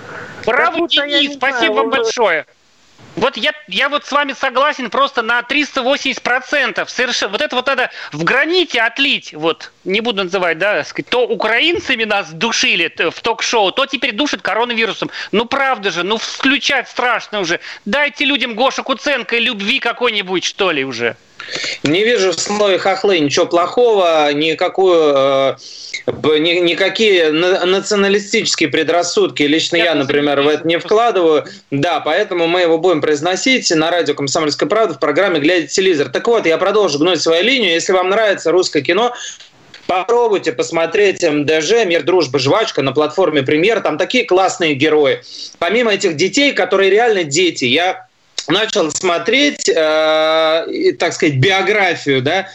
[0.47, 2.47] Браво, Денис, спасибо вам большое.
[3.17, 6.89] Вот я, я вот с вами согласен просто на 380%.
[6.89, 11.27] Совершенно, вот это вот надо в граните отлить, вот, не буду называть, да, сказать, то
[11.27, 15.11] украинцами нас душили в ток-шоу, то теперь душит коронавирусом.
[15.33, 17.59] Ну правда же, ну включать страшно уже.
[17.85, 21.17] Дайте людям Гоша Куценко и любви какой-нибудь, что ли, уже.
[21.83, 25.57] Не вижу в слове хохлы ничего плохого, никакую, э,
[26.07, 29.43] ни, никакие националистические предрассудки.
[29.43, 31.45] Лично я, я например, в это не вкладываю.
[31.71, 36.09] Да, поэтому мы его будем произносить на радио «Комсомольская правда» в программе «Глядя телевизор».
[36.09, 37.73] Так вот, я продолжу гнуть свою линию.
[37.73, 39.15] Если вам нравится русское кино,
[39.89, 43.81] Попробуйте посмотреть МДЖ, Мир, Дружба, Жвачка на платформе Премьер.
[43.81, 45.23] Там такие классные герои.
[45.59, 48.07] Помимо этих детей, которые реально дети, я
[48.49, 52.49] начал смотреть, э, так сказать, биографию, да,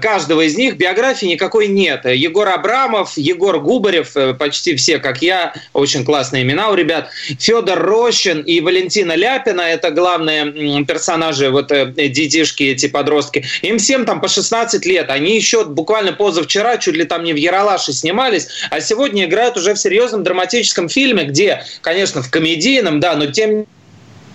[0.00, 0.76] каждого из них.
[0.76, 2.04] Биографии никакой нет.
[2.04, 7.10] Егор Абрамов, Егор Губарев, э, почти все, как я, очень классные имена у ребят.
[7.38, 13.44] Федор Рощин и Валентина Ляпина, это главные персонажи, вот э, детишки, эти подростки.
[13.62, 15.10] Им всем там по 16 лет.
[15.10, 19.74] Они еще буквально позавчера чуть ли там не в Яралаше снимались, а сегодня играют уже
[19.74, 23.66] в серьезном драматическом фильме, где, конечно, в комедийном, да, но тем не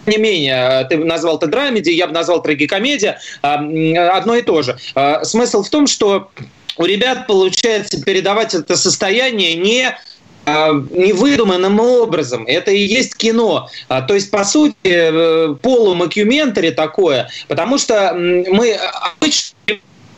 [0.08, 4.78] менее, ты назвал это драмеди, я бы назвал трагикомедия, а, одно и то же.
[4.94, 6.30] А, смысл в том, что
[6.78, 9.98] у ребят получается передавать это состояние не
[10.46, 12.46] а, невыдуманным образом.
[12.46, 13.70] Это и есть кино.
[13.88, 18.78] То есть, по сути, э, полумокюментари такое, потому что мы
[19.18, 19.56] обычно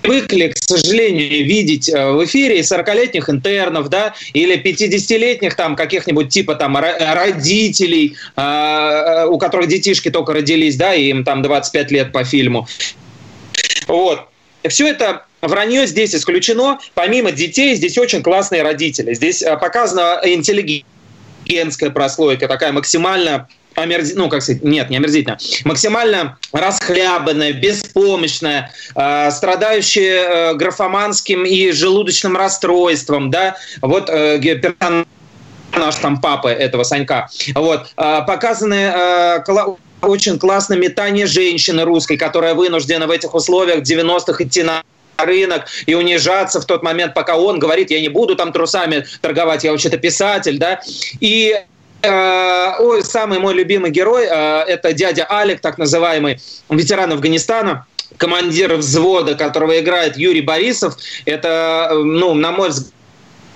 [0.01, 6.55] привыкли, к сожалению, видеть э, в эфире 40-летних интернов, да, или 50-летних там каких-нибудь типа
[6.55, 12.23] там родителей, э, у которых детишки только родились, да, и им там 25 лет по
[12.23, 12.67] фильму.
[13.87, 14.27] Вот.
[14.67, 16.79] Все это вранье здесь исключено.
[16.93, 19.13] Помимо детей, здесь очень классные родители.
[19.13, 23.47] Здесь э, показана интеллигентская прослойка, такая максимально
[23.77, 24.13] омерз...
[24.15, 32.35] ну, как сказать, нет, не омерзительно, максимально расхлябанная, беспомощная, э, страдающая э, графоманским и желудочным
[32.35, 34.39] расстройством, да, вот э,
[35.73, 39.43] наш там папа этого Санька, вот, э, показаны э,
[40.01, 44.83] очень классно метание женщины русской, которая вынуждена в этих условиях 90-х идти на
[45.17, 49.63] рынок и унижаться в тот момент, пока он говорит, я не буду там трусами торговать,
[49.63, 50.81] я вообще-то писатель, да,
[51.19, 51.55] и
[52.03, 57.85] ой, самый мой любимый герой э,– это дядя Алик, так называемый ветеран Афганистана
[58.17, 60.95] командир взвода, которого играет Юрий Борисов.
[61.25, 62.93] Это, ну, на мой взгляд,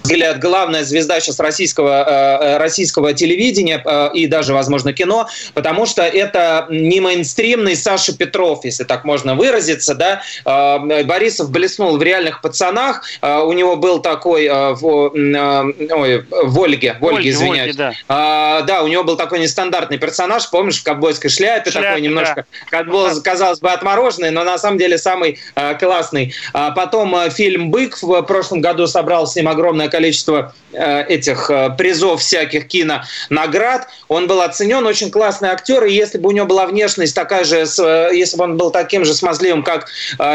[0.03, 6.03] взгляд, главная звезда сейчас российского, э, российского телевидения э, и даже, возможно, кино, потому что
[6.03, 10.21] это не мейнстримный Саша Петров, если так можно выразиться, да.
[10.45, 17.05] Э, Борисов блеснул в реальных пацанах, у него был такой, в, ой, в Ольге, в
[17.05, 17.77] Ольге, извиняюсь.
[17.77, 18.61] Ольге, да.
[18.61, 22.83] да, у него был такой нестандартный персонаж, помнишь, в ковбойской шляпе, шляпе такой немножко, да.
[23.23, 25.39] казалось бы, отмороженный, но на самом деле самый
[25.79, 26.33] классный.
[26.53, 31.69] А потом фильм «Бык» в прошлом году собрал с ним огромное количество э, этих э,
[31.77, 33.87] призов всяких кинонаград.
[34.07, 37.57] Он был оценен, очень классный актер, и если бы у него была внешность такая же,
[37.57, 39.87] э, если бы он был таким же смазливым, как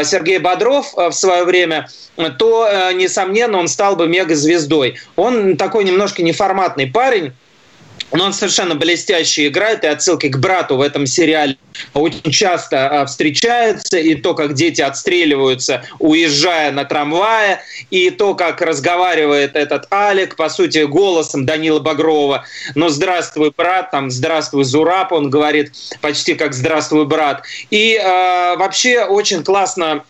[0.03, 1.89] Сергей Бодров в свое время,
[2.37, 4.97] то, несомненно, он стал бы мегазвездой.
[5.15, 7.33] Он такой немножко неформатный парень,
[8.11, 11.57] но он совершенно блестяще играет, и отсылки к брату в этом сериале
[11.93, 18.61] очень часто а, встречаются, и то, как дети отстреливаются, уезжая на трамвае, и то, как
[18.61, 22.45] разговаривает этот Алик, по сути, голосом Данила Багрова,
[22.75, 27.43] ну, здравствуй, брат, там, здравствуй, Зураб, он говорит почти как здравствуй, брат.
[27.69, 30.03] И э, вообще очень классно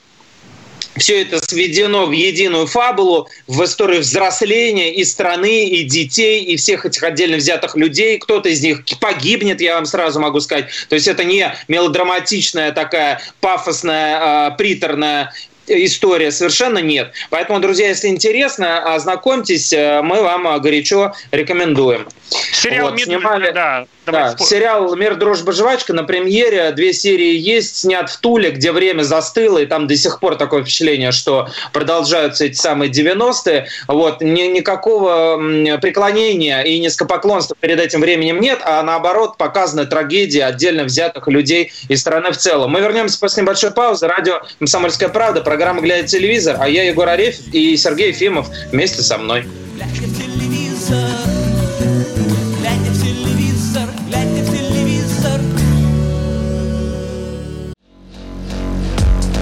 [0.98, 6.86] все это сведено в единую фабулу, в историю взросления и страны, и детей, и всех
[6.86, 8.18] этих отдельно взятых людей.
[8.18, 10.70] Кто-то из них погибнет, я вам сразу могу сказать.
[10.90, 15.34] То есть это не мелодраматичная такая пафосная, э, приторная
[15.68, 17.12] история совершенно нет.
[17.30, 22.08] Поэтому, друзья, если интересно, ознакомьтесь, э, мы вам э, горячо рекомендуем.
[22.30, 26.72] Сериал вот, снимали, да, да, сериал «Мир, дружба, жвачка» на премьере.
[26.72, 30.64] Две серии есть, снят в Туле, где время застыло, и там до сих пор такое
[30.64, 33.68] впечатление, что продолжаются эти самые 90-е.
[33.88, 35.38] Вот, ни, никакого
[35.80, 42.02] преклонения и низкопоклонства перед этим временем нет, а наоборот показана трагедия отдельно взятых людей из
[42.02, 42.72] страны в целом.
[42.72, 44.08] Мы вернемся после небольшой паузы.
[44.08, 49.18] Радио «Комсомольская правда», программа «Глядя телевизор», а я Егор Арефьев и Сергей Ефимов вместе со
[49.18, 49.46] мной.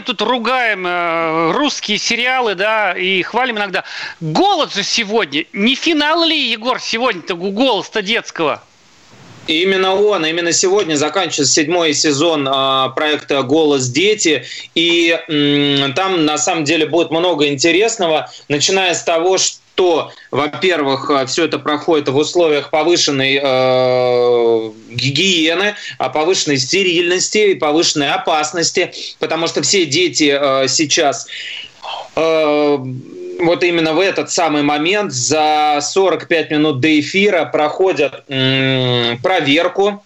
[0.00, 3.84] Мы тут ругаем э, русские сериалы, да, и хвалим иногда.
[4.20, 5.44] Голод же сегодня.
[5.52, 8.62] Не финал ли, Егор, сегодня-то голос-то детского?
[9.46, 14.44] Именно он, именно сегодня заканчивается седьмой сезон э, проекта «Голос дети».
[14.74, 15.18] И
[15.94, 21.46] там на самом деле будет много интересного, начиная с того, что что, во-первых, э, все
[21.46, 29.62] это проходит в условиях повышенной э, гигиены, а повышенной стерильности и повышенной опасности, потому что
[29.62, 31.26] все дети э, сейчас
[32.14, 32.78] э,
[33.40, 40.04] вот именно в этот самый момент за 45 минут до эфира проходят м, проверку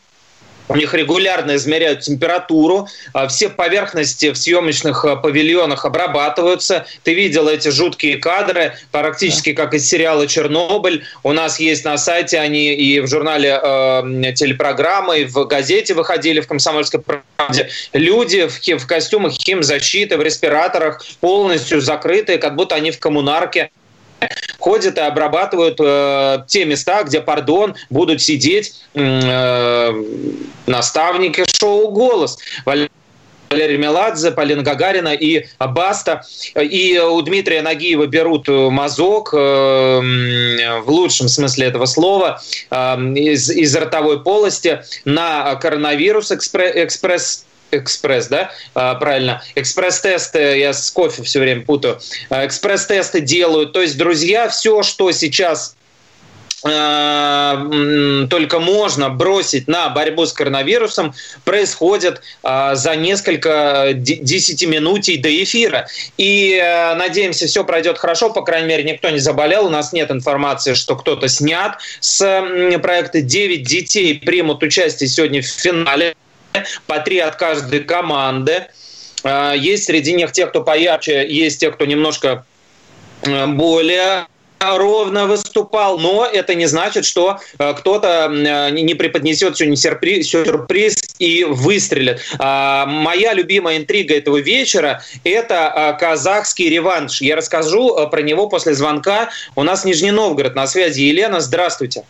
[0.74, 6.84] у них регулярно измеряют температуру, а все поверхности в съемочных а, павильонах обрабатываются.
[7.04, 11.04] Ты видел эти жуткие кадры, практически как из сериала «Чернобыль».
[11.22, 16.40] У нас есть на сайте они и в журнале э, телепрограммы, и в газете выходили
[16.40, 17.70] в «Комсомольской правде».
[17.92, 23.70] Люди в, в костюмах химзащиты, в респираторах, полностью закрытые, как будто они в коммунарке
[24.58, 30.04] ходят и обрабатывают э, те места, где, пардон, будут сидеть э,
[30.66, 32.38] наставники шоу «Голос».
[33.54, 36.22] Валерия Меладзе, Полина Гагарина и Баста.
[36.56, 42.76] И у Дмитрия Нагиева берут мазок, э, в лучшем смысле этого слова, э,
[43.14, 47.46] из, из ротовой полости на коронавирус экспресс
[47.78, 51.98] экспресс, да, а, правильно, экспресс-тесты, я с кофе все время путаю,
[52.30, 55.76] а, экспресс-тесты делают, то есть, друзья, все, что сейчас
[56.66, 57.68] а,
[58.30, 61.12] только можно бросить на борьбу с коронавирусом,
[61.44, 65.88] происходит за несколько десятиминутий до эфира.
[66.16, 66.58] И
[66.96, 70.96] надеемся, все пройдет хорошо, по крайней мере, никто не заболел, у нас нет информации, что
[70.96, 72.24] кто-то снят с
[72.82, 73.20] проекта.
[73.20, 76.14] 9 детей примут участие сегодня в финале
[76.86, 78.66] по три от каждой команды.
[79.24, 82.44] А, есть среди них те, кто поярче, есть те, кто немножко
[83.22, 84.26] э, более
[84.60, 90.96] ровно выступал, но это не значит, что э, кто-то э, не преподнесет сегодня сюрприз, сюрприз
[91.18, 92.20] и выстрелит.
[92.38, 97.20] А, моя любимая интрига этого вечера– это казахский реванш.
[97.20, 99.30] Я расскажу про него после звонка.
[99.54, 101.02] У нас Нижний Новгород на связи.
[101.02, 102.04] Елена, здравствуйте.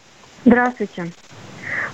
[0.45, 1.11] Здравствуйте.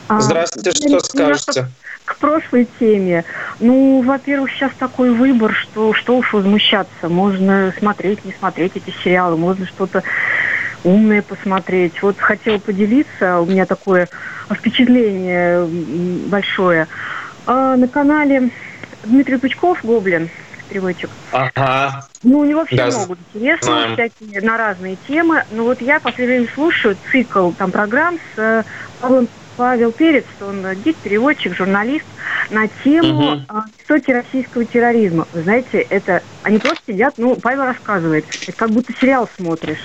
[0.08, 1.68] Здравствуйте, что скажете?
[2.10, 3.24] К прошлой теме.
[3.60, 7.08] Ну, во-первых, сейчас такой выбор, что что уж возмущаться.
[7.08, 10.02] Можно смотреть, не смотреть эти сериалы, можно что-то
[10.82, 12.02] умное посмотреть.
[12.02, 14.08] Вот хотела поделиться, у меня такое
[14.52, 15.64] впечатление
[16.26, 16.88] большое.
[17.46, 18.50] А на канале
[19.04, 20.30] Дмитрий Пучков, Гоблин,
[20.68, 21.10] переводчик.
[21.30, 22.08] Ага.
[22.24, 22.86] Ну, у него все да.
[22.88, 25.44] много интересного, всякие на разные темы.
[25.52, 28.64] Но вот я в последнее время слушаю цикл там программ с э,
[29.00, 32.04] Павлом Павел Перец, он гид, переводчик, журналист
[32.50, 33.62] на тему угу.
[33.80, 35.26] истоки российского терроризма.
[35.32, 39.80] Вы знаете, это они просто сидят, ну, Павел рассказывает, это как будто сериал смотришь.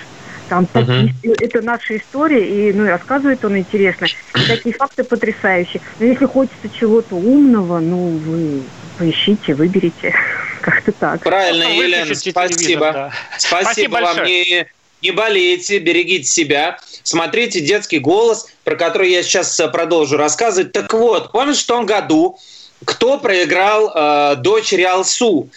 [0.49, 4.05] Там uh такие, это наша история, и ну и рассказывает он интересно.
[4.05, 5.81] И такие факты потрясающие.
[5.99, 8.61] Но если хочется чего-то умного, ну вы
[8.97, 10.13] поищите, выберите.
[10.61, 11.23] Как-то так.
[11.23, 12.91] Правильно, ну, Елена, спасибо.
[12.91, 13.11] Да.
[13.37, 14.25] Спасибо, спасибо вам.
[14.25, 14.67] Не,
[15.05, 16.79] не болейте, берегите себя.
[17.03, 20.71] Смотрите детский голос, про который я сейчас э, продолжу рассказывать.
[20.71, 22.39] Так вот, помнишь, в том году
[22.83, 25.47] кто проиграл э, дочери Алсу?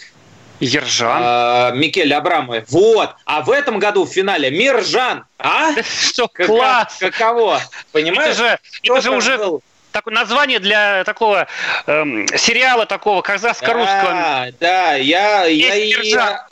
[0.59, 1.73] Ержан.
[1.73, 2.65] Э, Микеле Абрамовой.
[2.67, 3.15] Вот.
[3.25, 5.25] А в этом году в финале Миржан.
[5.39, 5.71] А?
[6.11, 6.97] Что, класс!
[6.99, 7.61] Каково?
[7.91, 8.35] Понимаешь?
[8.35, 9.63] Это же, это же уже был?
[9.91, 11.47] такое название для такого
[11.87, 14.11] эм, сериала такого казахско-русского.
[14.11, 16.47] Да, да, я, я, я, я,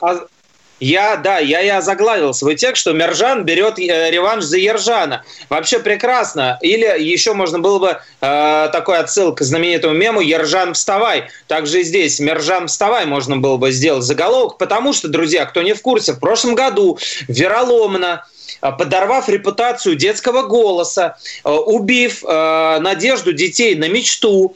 [0.80, 5.24] я, да, я и озаглавил свой текст, что Мержан берет э, реванш за Ержана.
[5.48, 6.58] Вообще прекрасно.
[6.62, 11.28] Или еще можно было бы э, такой отсыл к знаменитому мему «Ержан, вставай».
[11.46, 15.74] Также и здесь «Мержан, вставай» можно было бы сделать заголовок, потому что, друзья, кто не
[15.74, 18.24] в курсе, в прошлом году вероломно
[18.60, 24.54] подорвав репутацию детского голоса, э, убив э, надежду детей на мечту.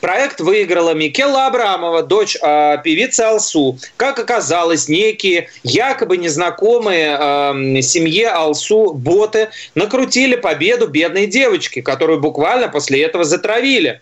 [0.00, 3.78] Проект выиграла Микела Абрамова, дочь певицы Алсу.
[3.96, 13.02] Как оказалось, некие якобы незнакомые семье Алсу боты накрутили победу бедной девочки, которую буквально после
[13.02, 14.00] этого затравили.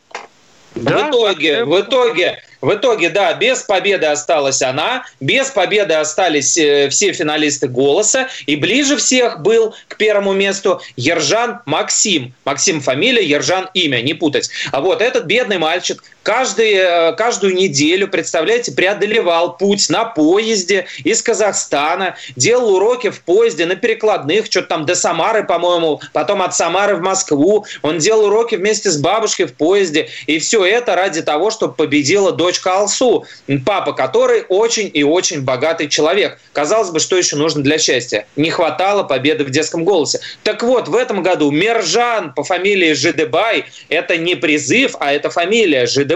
[0.75, 1.07] Да?
[1.07, 6.89] В итоге, в итоге в итоге, да, без победы осталась она, без победы остались э,
[6.91, 12.33] все финалисты «Голоса», и ближе всех был к первому месту Ержан Максим.
[12.45, 14.49] Максим фамилия, Ержан имя, не путать.
[14.71, 21.23] А вот этот бедный мальчик каждый, э, каждую неделю, представляете, преодолевал путь на поезде из
[21.23, 26.97] Казахстана, делал уроки в поезде на перекладных, что-то там до Самары, по-моему, потом от Самары
[26.97, 27.67] в Москву.
[27.83, 30.09] Он делал уроки вместе с бабушкой в поезде.
[30.27, 33.25] И все это ради того, чтобы победила дочка Алсу,
[33.65, 36.39] папа который очень и очень богатый человек.
[36.53, 38.27] Казалось бы, что еще нужно для счастья?
[38.37, 40.21] Не хватало победы в детском голосе.
[40.43, 45.87] Так вот, в этом году Мержан по фамилии Жидебай, это не призыв, а это фамилия
[45.87, 46.12] Жидебай,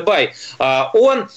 [0.59, 1.29] а, он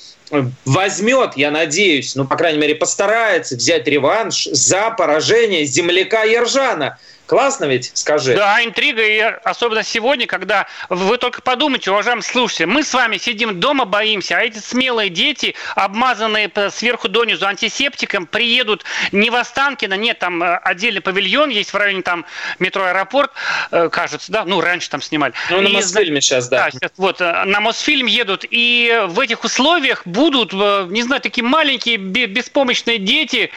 [0.66, 7.00] возьмет, я надеюсь, ну, по крайней мере, постарается взять реванш за поражение земляка Ержана.
[7.30, 8.34] Классно ведь, скажи.
[8.34, 13.60] Да, интрига, и особенно сегодня, когда вы только подумайте, уважаемые слушатели, мы с вами сидим
[13.60, 20.18] дома, боимся, а эти смелые дети, обмазанные сверху донизу антисептиком, приедут не в Останкино, нет,
[20.18, 22.26] там э, отдельный павильон есть в районе там
[22.58, 23.30] метро Аэропорт,
[23.70, 25.36] э, кажется, да, ну, раньше там снимали.
[25.52, 26.64] Ну, на Мосфильме сейчас, да.
[26.64, 31.46] Да, сейчас вот э, на Мосфильм едут, и в этих условиях будут, не знаю, такие
[31.46, 33.52] маленькие беспомощные дети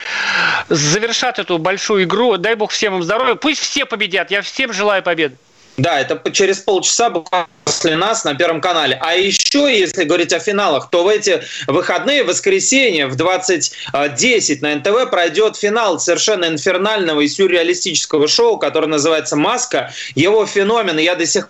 [0.69, 4.31] завершат эту большую игру, дай бог всем им здоровья, пусть все победят.
[4.31, 5.37] Я всем желаю победы.
[5.79, 8.99] Да, это через полчаса буквально после нас на Первом канале.
[9.01, 14.75] А еще, если говорить о финалах, то в эти выходные, в воскресенье в 20.10 на
[14.77, 19.93] НТВ пройдет финал совершенно инфернального и сюрреалистического шоу, которое называется «Маска».
[20.15, 21.49] Его феномен я до сих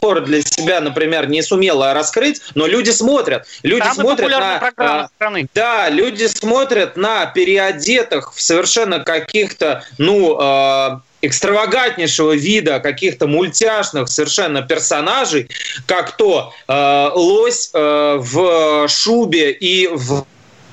[0.00, 3.46] пор для себя, например, не сумела раскрыть, но люди смотрят.
[3.62, 4.72] Люди Самая смотрят на...
[4.76, 5.46] А, страны.
[5.54, 14.62] Да, люди смотрят на переодетых в совершенно каких-то, ну, э, экстравагантнейшего вида каких-то мультяшных совершенно
[14.62, 15.48] персонажей,
[15.86, 20.26] как то э, лось э, в шубе и в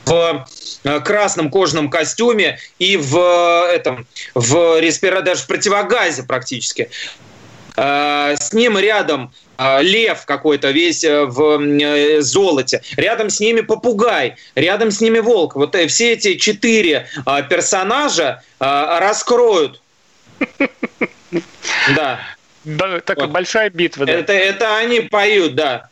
[0.06, 0.46] в
[0.84, 6.90] э, красном кожаном костюме и в э, этом в респиратор, даже в противогазе практически.
[7.78, 9.34] Э, с ним рядом
[9.82, 15.56] лев какой-то весь в золоте, рядом с ними попугай, рядом с ними волк.
[15.56, 17.08] Вот все эти четыре
[17.48, 19.80] персонажа раскроют
[21.96, 22.20] да.
[22.64, 23.34] Да, такая вот.
[23.34, 24.06] большая битва.
[24.06, 24.12] Да.
[24.12, 25.90] Это, это они поют, да.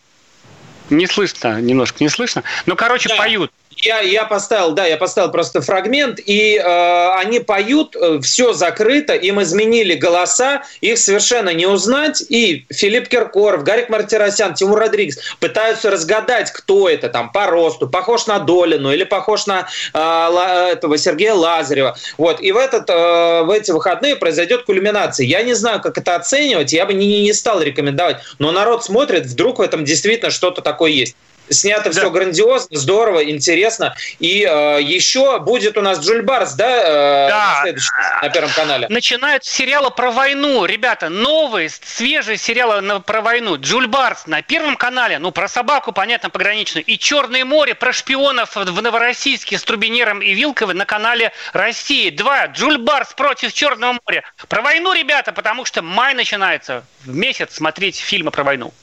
[0.89, 2.43] Не слышно, немножко не слышно.
[2.65, 3.15] Ну, короче, да.
[3.15, 3.51] поют.
[3.81, 9.13] Я, я поставил, да, я поставил просто фрагмент, и э, они поют, э, все закрыто,
[9.13, 15.89] им изменили голоса, их совершенно не узнать, и Филипп Киркоров, Гарик Мартиросян, Тимур Родригес пытаются
[15.89, 21.33] разгадать, кто это там по росту, похож на Долину или похож на э, этого Сергея
[21.33, 21.95] Лазарева.
[22.17, 25.25] Вот, и в, этот, э, в эти выходные произойдет кульминация.
[25.25, 29.25] Я не знаю, как это оценивать, я бы не, не стал рекомендовать, но народ смотрит,
[29.25, 31.15] вдруг в этом действительно что-то такое есть.
[31.49, 31.91] Снято да.
[31.91, 33.95] все грандиозно, здорово, интересно.
[34.19, 37.63] И э, еще будет у нас Джуль Барс, да, э, да.
[37.65, 38.87] На, на Первом канале.
[38.89, 40.65] Начинают с сериала про войну.
[40.65, 43.57] Ребята, новые, свежие сериалы на, про войну.
[43.57, 46.85] Джуль Барс на Первом канале, ну, про собаку, понятно, пограничную.
[46.85, 52.09] И Черное море про шпионов в Новороссийске с Трубинером и Вилковой на канале России.
[52.09, 52.45] Два.
[52.47, 54.23] Джуль Барс против Черного моря.
[54.47, 56.83] Про войну, ребята, потому что май начинается.
[57.03, 58.73] В месяц смотреть фильмы про войну.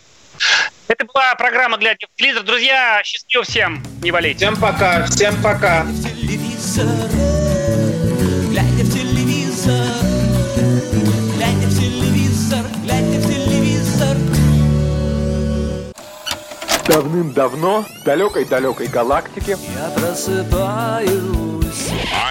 [0.89, 2.45] Это была программа «Глядя в телевизор».
[2.45, 4.39] Друзья, счастливо всем, не болейте.
[4.39, 5.85] Всем пока, всем пока.
[8.51, 9.87] Глядя в телевизор,
[11.35, 14.17] глядя в телевизор, глядя в телевизор.
[16.87, 21.11] Давным-давно в далекой-далекой галактике Я просыпаюсь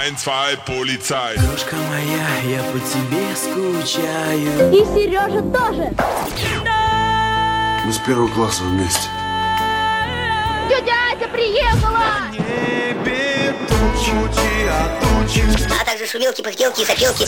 [0.01, 5.93] Ein, zwei, полицай Дружка моя, я по тебе скучаю И Сережа тоже
[7.85, 9.09] мы с первого класса вместе.
[10.67, 11.99] Тетя Ася приехала!
[11.99, 12.35] А.
[15.79, 17.27] А также шумелки, пыхтелки и сопелки.